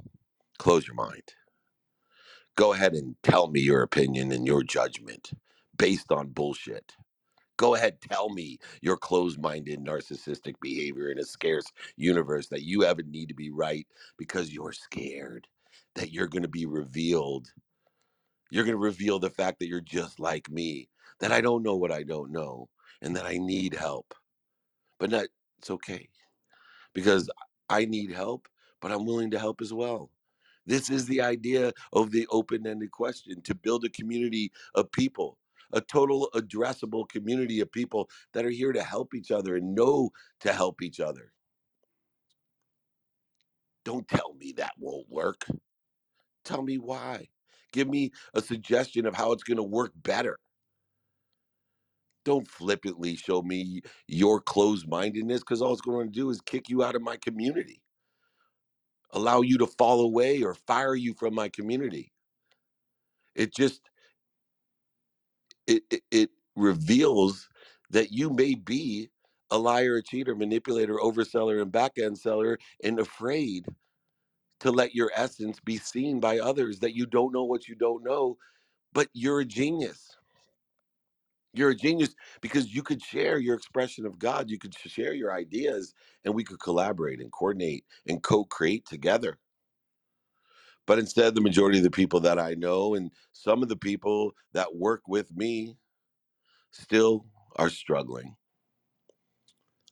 Close 0.60 0.88
your 0.88 0.96
mind 0.96 1.24
Go 2.58 2.74
ahead 2.74 2.94
and 2.94 3.18
tell 3.24 3.50
me 3.50 3.62
your 3.62 3.84
opinion 3.84 4.32
and 4.34 4.48
your 4.48 4.64
judgment 4.64 5.32
based 5.78 6.14
on 6.14 6.30
bullshit. 6.30 6.94
Go 7.58 7.76
ahead, 7.76 8.02
tell 8.02 8.30
me 8.30 8.60
your 8.82 8.98
closed 8.98 9.42
minded 9.42 9.80
narcissistic 9.86 10.56
behavior 10.62 11.12
in 11.12 11.20
a 11.20 11.26
scarce 11.26 11.66
universe 11.98 12.48
that 12.50 12.64
you 12.64 12.84
ever 12.86 13.04
need 13.04 13.30
to 13.30 13.36
be 13.36 13.52
right 13.52 13.88
because 14.18 14.54
you're 14.54 14.74
scared 14.74 15.48
that 15.96 16.12
you're 16.14 16.28
going 16.28 16.44
to 16.44 16.50
be 16.50 16.68
revealed. 16.68 17.50
You're 18.52 18.66
going 18.66 18.76
to 18.76 18.80
reveal 18.84 19.20
the 19.20 19.30
fact 19.32 19.60
that 19.60 19.68
you're 19.68 19.82
just 19.82 20.20
like 20.20 20.50
me, 20.52 20.90
that 21.22 21.32
I 21.34 21.42
don't 21.42 21.64
know 21.64 21.76
what 21.78 21.92
I 21.92 22.04
don't 22.04 22.32
know, 22.32 22.70
and 23.02 23.16
that 23.16 23.26
I 23.26 23.38
need 23.40 23.76
help. 23.76 24.16
But 25.00 25.12
not, 25.12 25.28
it's 25.60 25.72
okay 25.72 26.10
because 26.94 27.30
I 27.70 27.86
need 27.86 28.12
help, 28.12 28.48
but 28.82 28.92
I'm 28.92 29.06
willing 29.06 29.32
to 29.32 29.40
help 29.40 29.62
as 29.62 29.74
well. 29.74 30.12
This 30.68 30.92
is 30.92 31.08
the 31.08 31.22
idea 31.22 31.74
of 31.94 32.12
the 32.12 32.28
open 32.32 32.68
ended 32.68 32.92
question 32.92 33.42
to 33.44 33.56
build 33.56 33.86
a 33.86 33.90
community 33.90 34.52
of 34.76 34.92
people, 34.94 35.40
a 35.74 35.82
total 35.82 36.30
addressable 36.36 37.10
community 37.10 37.62
of 37.62 37.72
people 37.72 38.10
that 38.34 38.46
are 38.46 38.52
here 38.52 38.74
to 38.74 38.84
help 38.84 39.16
each 39.16 39.32
other 39.32 39.58
and 39.58 39.76
know 39.76 40.12
to 40.42 40.54
help 40.54 40.84
each 40.84 41.02
other. 41.02 41.34
Don't 43.86 44.08
tell 44.08 44.36
me 44.36 44.54
that 44.58 44.74
won't 44.80 45.10
work. 45.10 45.46
Tell 46.46 46.64
me 46.64 46.78
why. 46.78 47.30
Give 47.74 47.88
me 47.90 48.12
a 48.36 48.42
suggestion 48.42 49.06
of 49.08 49.16
how 49.16 49.34
it's 49.34 49.44
going 49.44 49.58
to 49.58 49.64
work 49.64 49.94
better. 49.96 50.40
Don't 52.26 52.48
flippantly 52.48 53.16
show 53.16 53.42
me 53.42 53.82
your 54.08 54.42
closed 54.42 54.88
mindedness 54.88 55.42
because 55.42 55.62
all 55.62 55.74
it's 55.74 55.82
going 55.82 56.08
to 56.08 56.14
do 56.14 56.30
is 56.30 56.42
kick 56.42 56.70
you 56.70 56.84
out 56.84 56.96
of 56.96 57.02
my 57.02 57.18
community, 57.18 57.82
allow 59.12 59.42
you 59.42 59.58
to 59.60 59.68
fall 59.68 60.02
away 60.02 60.44
or 60.44 60.54
fire 60.56 60.96
you 60.96 61.14
from 61.14 61.34
my 61.36 61.50
community. 61.50 62.14
It 63.36 63.54
just 63.56 63.82
it, 65.68 65.84
it, 65.92 66.02
it 66.12 66.30
reveals 66.56 67.50
that 67.90 68.12
you 68.12 68.30
may 68.30 68.56
be 68.56 69.10
a 69.52 69.58
liar, 69.58 69.98
a 69.98 70.04
cheater, 70.04 70.36
manipulator, 70.36 70.96
overseller, 70.96 71.62
and 71.62 71.72
back 71.72 71.98
end 71.98 72.18
seller, 72.18 72.58
and 72.84 73.00
afraid 73.00 73.66
to 74.62 74.72
let 74.72 74.96
your 74.96 75.12
essence 75.16 75.60
be 75.62 75.78
seen 75.78 76.20
by 76.20 76.40
others 76.40 76.80
that 76.82 76.96
you 76.96 77.06
don't 77.06 77.34
know 77.34 77.46
what 77.46 77.68
you 77.70 77.76
don't 77.76 78.04
know, 78.04 78.38
but 78.94 79.10
you're 79.14 79.42
a 79.42 79.46
genius. 79.46 80.17
You're 81.58 81.72
a 81.72 81.76
genius 81.76 82.16
because 82.42 82.74
you 82.76 82.84
could 82.84 83.02
share 83.04 83.40
your 83.40 83.56
expression 83.56 84.06
of 84.06 84.20
God. 84.20 84.50
You 84.52 84.60
could 84.60 84.76
share 84.76 85.14
your 85.14 85.34
ideas 85.34 85.94
and 86.26 86.36
we 86.36 86.44
could 86.46 86.62
collaborate 86.62 87.22
and 87.22 87.32
coordinate 87.32 87.86
and 88.08 88.24
co 88.24 88.46
create 88.46 88.86
together. 88.88 89.40
But 90.88 91.00
instead, 91.00 91.36
the 91.36 91.42
majority 91.42 91.80
of 91.80 91.86
the 91.86 91.92
people 91.92 92.22
that 92.22 92.40
I 92.40 92.56
know 92.56 92.96
and 92.96 93.12
some 93.34 93.64
of 93.64 93.70
the 93.70 93.78
people 93.78 94.34
that 94.54 94.76
work 94.76 95.04
with 95.08 95.36
me 95.36 95.78
still 96.72 97.26
are 97.58 97.70
struggling 97.70 98.28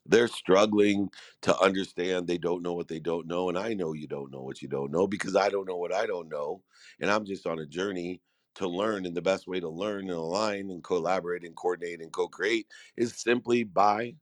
they're 0.06 0.28
struggling 0.28 1.10
to 1.42 1.56
understand 1.60 2.26
they 2.26 2.38
don't 2.38 2.62
know 2.62 2.74
what 2.74 2.88
they 2.88 2.98
don't 2.98 3.26
know 3.26 3.48
and 3.48 3.58
i 3.58 3.72
know 3.74 3.92
you 3.92 4.06
don't 4.06 4.32
know 4.32 4.42
what 4.42 4.60
you 4.62 4.68
don't 4.68 4.90
know 4.90 5.06
because 5.06 5.36
i 5.36 5.48
don't 5.48 5.66
know 5.68 5.76
what 5.76 5.94
i 5.94 6.06
don't 6.06 6.28
know 6.28 6.62
and 7.00 7.10
i'm 7.10 7.24
just 7.24 7.46
on 7.46 7.58
a 7.60 7.66
journey 7.66 8.20
to 8.56 8.68
learn 8.68 9.06
and 9.06 9.16
the 9.16 9.22
best 9.22 9.46
way 9.46 9.60
to 9.60 9.68
learn 9.68 10.02
and 10.02 10.10
align 10.10 10.70
and 10.70 10.82
collaborate 10.84 11.44
and 11.44 11.56
coordinate 11.56 12.00
and 12.00 12.12
co-create 12.12 12.66
is 12.96 13.14
simply 13.14 13.64
by 13.64 14.14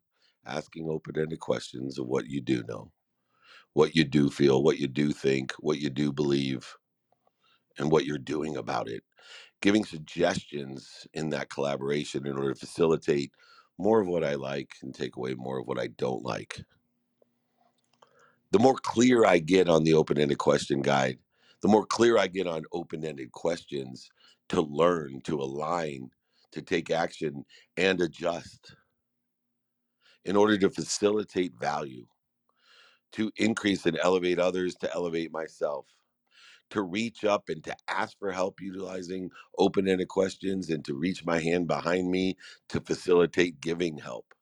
asking 0.47 0.89
open-ended 0.89 1.41
questions 1.41 1.99
of 1.99 2.07
what 2.07 2.27
you 2.27 2.41
do 2.41 2.63
know 2.69 2.91
what 3.73 3.97
you 3.97 4.05
do 4.05 4.31
feel 4.31 4.63
what 4.63 4.79
you 4.79 4.87
do 4.87 5.13
think 5.13 5.53
what 5.59 5.79
you 5.79 5.91
do 5.91 6.13
believe 6.13 6.77
and 7.79 7.91
what 7.91 8.05
you're 8.05 8.19
doing 8.19 8.57
about 8.57 8.89
it. 8.89 9.03
Giving 9.61 9.85
suggestions 9.85 11.07
in 11.15 11.31
that 11.31 11.51
collaboration 11.51 12.27
in 12.27 12.37
order 12.37 12.53
to 12.53 12.59
facilitate 12.59 13.33
more 13.79 14.01
of 14.01 14.07
what 14.07 14.23
i 14.25 14.35
like 14.35 14.71
and 14.83 14.95
take 14.95 15.17
away 15.17 15.35
more 15.35 15.59
of 15.59 15.67
what 15.67 15.79
i 15.79 15.89
don't 15.99 16.23
like. 16.23 16.63
The 18.53 18.59
more 18.61 18.77
clear 18.77 19.25
I 19.25 19.39
get 19.39 19.69
on 19.69 19.83
the 19.83 19.95
open 19.95 20.17
ended 20.17 20.39
question 20.39 20.81
guide, 20.81 21.19
the 21.61 21.69
more 21.69 21.85
clear 21.85 22.19
I 22.19 22.29
get 22.29 22.47
on 22.47 22.63
open 22.73 23.05
ended 23.05 23.33
questions 23.33 24.09
to 24.51 24.61
learn, 24.63 25.21
to 25.23 25.41
align, 25.41 26.11
to 26.53 26.63
take 26.63 26.91
action 26.91 27.45
and 27.77 28.01
adjust 28.01 28.77
in 30.25 30.37
order 30.37 30.59
to 30.59 30.71
facilitate 30.71 31.59
value, 31.59 32.07
to 33.13 33.33
increase 33.37 33.87
and 33.87 33.99
elevate 34.03 34.39
others, 34.39 34.75
to 34.77 34.93
elevate 34.95 35.33
myself, 35.33 35.87
to 36.71 36.83
reach 36.83 37.25
up 37.25 37.49
and 37.49 37.63
to 37.65 37.77
ask 37.89 38.19
for 38.19 38.33
help 38.33 38.61
utilizing 38.61 39.31
open 39.59 39.89
ended 39.89 40.09
questions 40.09 40.71
and 40.71 40.85
to 40.85 40.95
reach 40.95 41.25
my 41.25 41.39
hand 41.41 41.67
behind 41.67 42.11
me 42.11 42.37
to 42.69 42.81
facilitate 42.81 43.61
giving 43.61 43.99
help. 43.99 44.35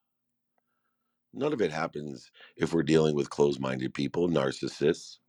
None 1.33 1.53
of 1.53 1.61
it 1.61 1.71
happens 1.71 2.31
if 2.57 2.73
we're 2.73 2.83
dealing 2.83 3.15
with 3.15 3.29
closed 3.29 3.59
minded 3.59 3.93
people, 3.93 4.29
narcissists 4.29 5.19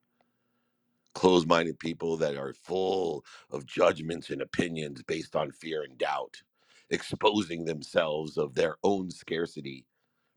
closed 1.14 1.48
minded 1.48 1.78
people 1.78 2.16
that 2.18 2.36
are 2.36 2.54
full 2.54 3.24
of 3.50 3.66
judgments 3.66 4.30
and 4.30 4.42
opinions 4.42 5.02
based 5.02 5.36
on 5.36 5.52
fear 5.52 5.82
and 5.82 5.98
doubt, 5.98 6.42
exposing 6.90 7.64
themselves 7.64 8.38
of 8.38 8.54
their 8.54 8.76
own 8.84 9.10
scarcity, 9.10 9.86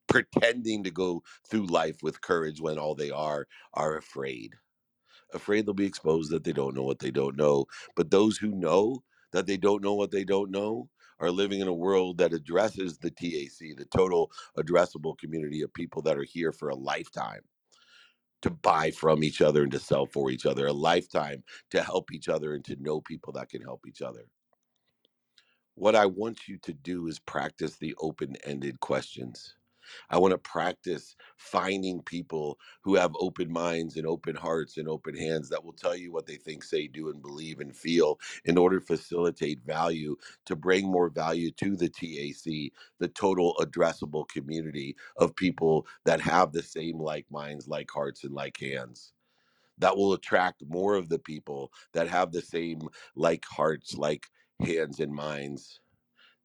pretending 0.07 0.83
to 0.83 0.91
go 0.91 1.23
through 1.49 1.67
life 1.67 2.03
with 2.03 2.21
courage 2.21 2.61
when 2.61 2.77
all 2.79 2.95
they 2.95 3.11
are 3.11 3.47
are 3.73 3.97
afraid. 3.97 4.55
Afraid 5.33 5.65
they'll 5.65 5.73
be 5.73 5.85
exposed 5.85 6.31
that 6.31 6.43
they 6.43 6.53
don't 6.53 6.75
know 6.75 6.83
what 6.83 6.99
they 6.99 7.11
don't 7.11 7.37
know. 7.37 7.65
But 7.95 8.11
those 8.11 8.37
who 8.37 8.49
know 8.49 9.03
that 9.33 9.47
they 9.47 9.57
don't 9.57 9.83
know 9.83 9.95
what 9.95 10.11
they 10.11 10.23
don't 10.23 10.51
know 10.51 10.89
are 11.19 11.31
living 11.31 11.61
in 11.61 11.67
a 11.67 11.73
world 11.73 12.17
that 12.19 12.33
addresses 12.33 12.97
the 12.99 13.11
TAC, 13.11 13.77
the 13.77 13.87
total 13.91 14.31
addressable 14.57 15.17
community 15.17 15.61
of 15.61 15.73
people 15.73 16.01
that 16.03 16.17
are 16.17 16.23
here 16.23 16.51
for 16.51 16.69
a 16.69 16.75
lifetime 16.75 17.41
to 18.41 18.49
buy 18.49 18.91
from 18.91 19.23
each 19.23 19.41
other 19.41 19.63
and 19.63 19.71
to 19.71 19.79
sell 19.79 20.05
for 20.05 20.31
each 20.31 20.45
other, 20.45 20.67
a 20.67 20.73
lifetime 20.73 21.43
to 21.71 21.81
help 21.83 22.11
each 22.11 22.29
other 22.29 22.53
and 22.55 22.65
to 22.65 22.75
know 22.81 23.01
people 23.01 23.33
that 23.33 23.49
can 23.49 23.61
help 23.61 23.81
each 23.87 24.01
other. 24.01 24.25
What 25.75 25.95
I 25.95 26.05
want 26.05 26.47
you 26.47 26.57
to 26.59 26.73
do 26.73 27.07
is 27.07 27.19
practice 27.19 27.77
the 27.77 27.95
open 27.99 28.35
ended 28.43 28.79
questions. 28.79 29.55
I 30.09 30.17
want 30.19 30.31
to 30.33 30.37
practice 30.37 31.15
finding 31.37 32.01
people 32.03 32.59
who 32.81 32.95
have 32.95 33.15
open 33.19 33.51
minds 33.51 33.97
and 33.97 34.07
open 34.07 34.35
hearts 34.35 34.77
and 34.77 34.87
open 34.87 35.15
hands 35.15 35.49
that 35.49 35.63
will 35.63 35.73
tell 35.73 35.95
you 35.95 36.11
what 36.11 36.25
they 36.27 36.37
think, 36.37 36.63
say, 36.63 36.87
do, 36.87 37.09
and 37.09 37.21
believe 37.21 37.59
and 37.59 37.75
feel 37.75 38.19
in 38.45 38.57
order 38.57 38.79
to 38.79 38.85
facilitate 38.85 39.61
value, 39.65 40.15
to 40.45 40.55
bring 40.55 40.87
more 40.87 41.09
value 41.09 41.51
to 41.51 41.75
the 41.75 41.89
TAC, 41.89 42.71
the 42.99 43.07
total 43.09 43.55
addressable 43.59 44.27
community 44.27 44.95
of 45.17 45.35
people 45.35 45.87
that 46.05 46.21
have 46.21 46.51
the 46.51 46.63
same 46.63 46.99
like 46.99 47.25
minds, 47.31 47.67
like 47.67 47.89
hearts, 47.91 48.23
and 48.23 48.33
like 48.33 48.59
hands. 48.59 49.13
That 49.79 49.97
will 49.97 50.13
attract 50.13 50.63
more 50.67 50.95
of 50.95 51.09
the 51.09 51.19
people 51.19 51.71
that 51.93 52.07
have 52.07 52.31
the 52.31 52.41
same 52.41 52.81
like 53.15 53.45
hearts, 53.45 53.95
like 53.97 54.27
hands, 54.59 54.99
and 54.99 55.13
minds 55.13 55.79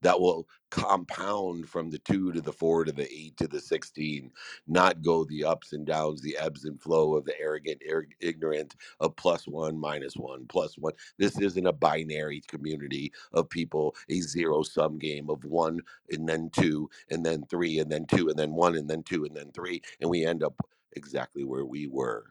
that 0.02 0.20
will 0.20 0.48
compound 0.70 1.68
from 1.68 1.90
the 1.90 1.98
two 2.00 2.32
to 2.32 2.42
the 2.42 2.52
four 2.52 2.84
to 2.84 2.92
the 2.92 3.10
eight 3.12 3.36
to 3.38 3.48
the 3.48 3.60
16, 3.60 4.30
not 4.68 5.02
go 5.02 5.24
the 5.24 5.44
ups 5.44 5.72
and 5.74 5.86
downs, 5.86 6.22
the 6.22 6.36
ebbs 6.38 6.66
and 6.66 6.80
flow 6.82 7.16
of 7.16 7.24
the 7.26 7.38
arrogant, 7.40 7.82
ir- 7.86 8.08
ignorant 8.20 8.76
of 9.00 9.16
plus 9.16 9.48
one, 9.48 9.78
minus 9.78 10.16
one, 10.16 10.46
plus 10.48 10.76
one. 10.78 10.94
This 11.18 11.40
isn't 11.40 11.66
a 11.66 11.72
binary 11.74 12.42
community 12.48 13.12
of 13.32 13.50
people, 13.50 13.96
a 14.10 14.20
zero 14.20 14.62
sum 14.64 14.98
game 14.98 15.30
of 15.30 15.44
one 15.44 15.80
and 16.10 16.28
then 16.28 16.50
two 16.52 16.90
and 17.10 17.26
then 17.26 17.44
three 17.50 17.80
and 17.80 17.90
then 17.92 18.06
two 18.06 18.28
and 18.28 18.38
then 18.38 18.54
one 18.54 18.76
and 18.76 18.90
then 18.90 19.04
two 19.04 19.24
and 19.24 19.36
then 19.36 19.52
three. 19.52 19.82
And 20.00 20.10
we 20.10 20.26
end 20.26 20.44
up 20.44 20.54
exactly 20.94 21.44
where 21.44 21.66
we 21.66 21.88
were. 21.88 22.26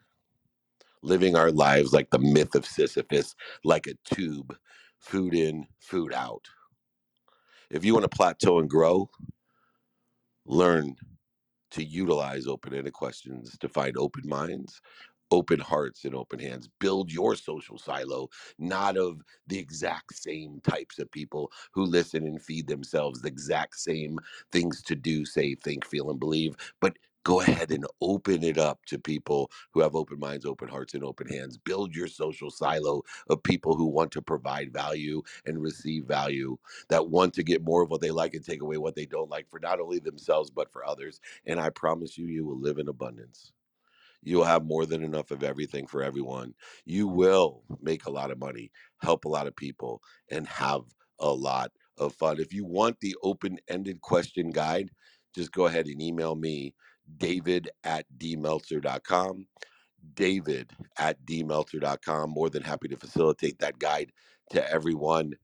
Living 1.03 1.35
our 1.35 1.51
lives 1.51 1.93
like 1.93 2.09
the 2.11 2.19
myth 2.19 2.55
of 2.55 2.65
Sisyphus, 2.65 3.35
like 3.63 3.87
a 3.87 3.95
tube, 4.15 4.57
food 4.99 5.35
in, 5.35 5.67
food 5.79 6.13
out 6.13 6.47
if 7.71 7.85
you 7.85 7.93
want 7.93 8.03
to 8.03 8.15
plateau 8.15 8.59
and 8.59 8.69
grow, 8.69 9.09
learn 10.45 10.95
to 11.71 11.83
utilize 11.83 12.47
open 12.47 12.73
ended 12.73 12.93
questions 12.93 13.57
to 13.59 13.69
find 13.69 13.97
open 13.97 14.27
minds, 14.27 14.81
open 15.31 15.59
hearts, 15.59 16.03
and 16.05 16.13
open 16.13 16.39
hands. 16.39 16.69
Build 16.79 17.11
your 17.11 17.35
social 17.35 17.77
silo, 17.77 18.29
not 18.59 18.97
of 18.97 19.21
the 19.47 19.57
exact 19.57 20.13
same 20.13 20.59
types 20.61 20.99
of 20.99 21.11
people 21.11 21.51
who 21.73 21.85
listen 21.85 22.25
and 22.25 22.41
feed 22.41 22.67
themselves 22.67 23.21
the 23.21 23.29
exact 23.29 23.77
same 23.77 24.19
things 24.51 24.81
to 24.83 24.95
do, 24.95 25.25
say, 25.25 25.55
think, 25.55 25.85
feel, 25.85 26.09
and 26.11 26.19
believe, 26.19 26.55
but 26.81 26.97
go 27.23 27.41
ahead 27.41 27.71
and 27.71 27.85
open 28.01 28.43
it 28.43 28.57
up 28.57 28.85
to 28.87 28.99
people 28.99 29.51
who 29.73 29.81
have 29.81 29.95
open 29.95 30.19
minds, 30.19 30.45
open 30.45 30.69
hearts, 30.69 30.93
and 30.93 31.03
open 31.03 31.27
hands. 31.27 31.57
Build 31.57 31.95
your 31.95 32.07
social 32.07 32.51
silo 32.51 33.03
of 33.29 33.43
people 33.43 33.75
who 33.75 33.87
want 33.87 34.11
to 34.13 34.21
provide 34.21 34.73
value 34.73 35.21
and 35.45 35.61
receive 35.61 36.05
value, 36.05 36.57
that 36.89 37.09
want 37.09 37.33
to 37.35 37.43
get 37.43 37.63
more 37.63 37.83
of 37.83 37.89
what 37.89 38.01
they 38.01 38.11
like 38.11 38.33
and 38.33 38.45
take 38.45 38.61
away 38.61 38.77
what 38.77 38.95
they 38.95 39.05
don't 39.05 39.29
like 39.29 39.49
for 39.49 39.59
not 39.59 39.79
only 39.79 39.99
themselves, 39.99 40.49
but 40.51 40.71
for 40.71 40.85
others 40.85 41.11
and 41.45 41.59
I 41.59 41.69
promise 41.69 42.17
you, 42.17 42.27
you 42.27 42.45
will 42.45 42.59
live 42.59 42.77
in 42.77 42.87
abundance. 42.87 43.53
You 44.23 44.37
will 44.37 44.45
have 44.45 44.65
more 44.65 44.85
than 44.85 45.03
enough 45.03 45.31
of 45.31 45.43
everything 45.43 45.87
for 45.87 46.03
everyone. 46.03 46.55
You 46.85 47.07
will 47.07 47.63
make 47.81 48.05
a 48.05 48.11
lot 48.11 48.31
of 48.31 48.39
money, 48.39 48.71
help 49.01 49.25
a 49.25 49.29
lot 49.29 49.47
of 49.47 49.55
people, 49.55 50.01
and 50.31 50.47
have 50.47 50.83
a 51.19 51.31
lot 51.31 51.71
of 51.97 52.13
fun. 52.15 52.39
If 52.39 52.53
you 52.53 52.65
want 52.65 52.99
the 52.99 53.15
open 53.23 53.59
ended 53.69 54.01
question 54.01 54.51
guide, 54.51 54.91
just 55.35 55.51
go 55.51 55.67
ahead 55.67 55.87
and 55.87 56.01
email 56.01 56.35
me, 56.35 56.75
david 57.17 57.69
at 57.83 58.05
dmeltzer.com. 58.17 59.47
David 60.15 60.71
at 60.97 61.23
dmeltzer.com. 61.25 62.29
More 62.31 62.49
than 62.49 62.63
happy 62.63 62.87
to 62.89 62.97
facilitate 62.97 63.59
that 63.59 63.79
guide 63.79 64.11
to 64.51 64.71
everyone. 64.71 65.35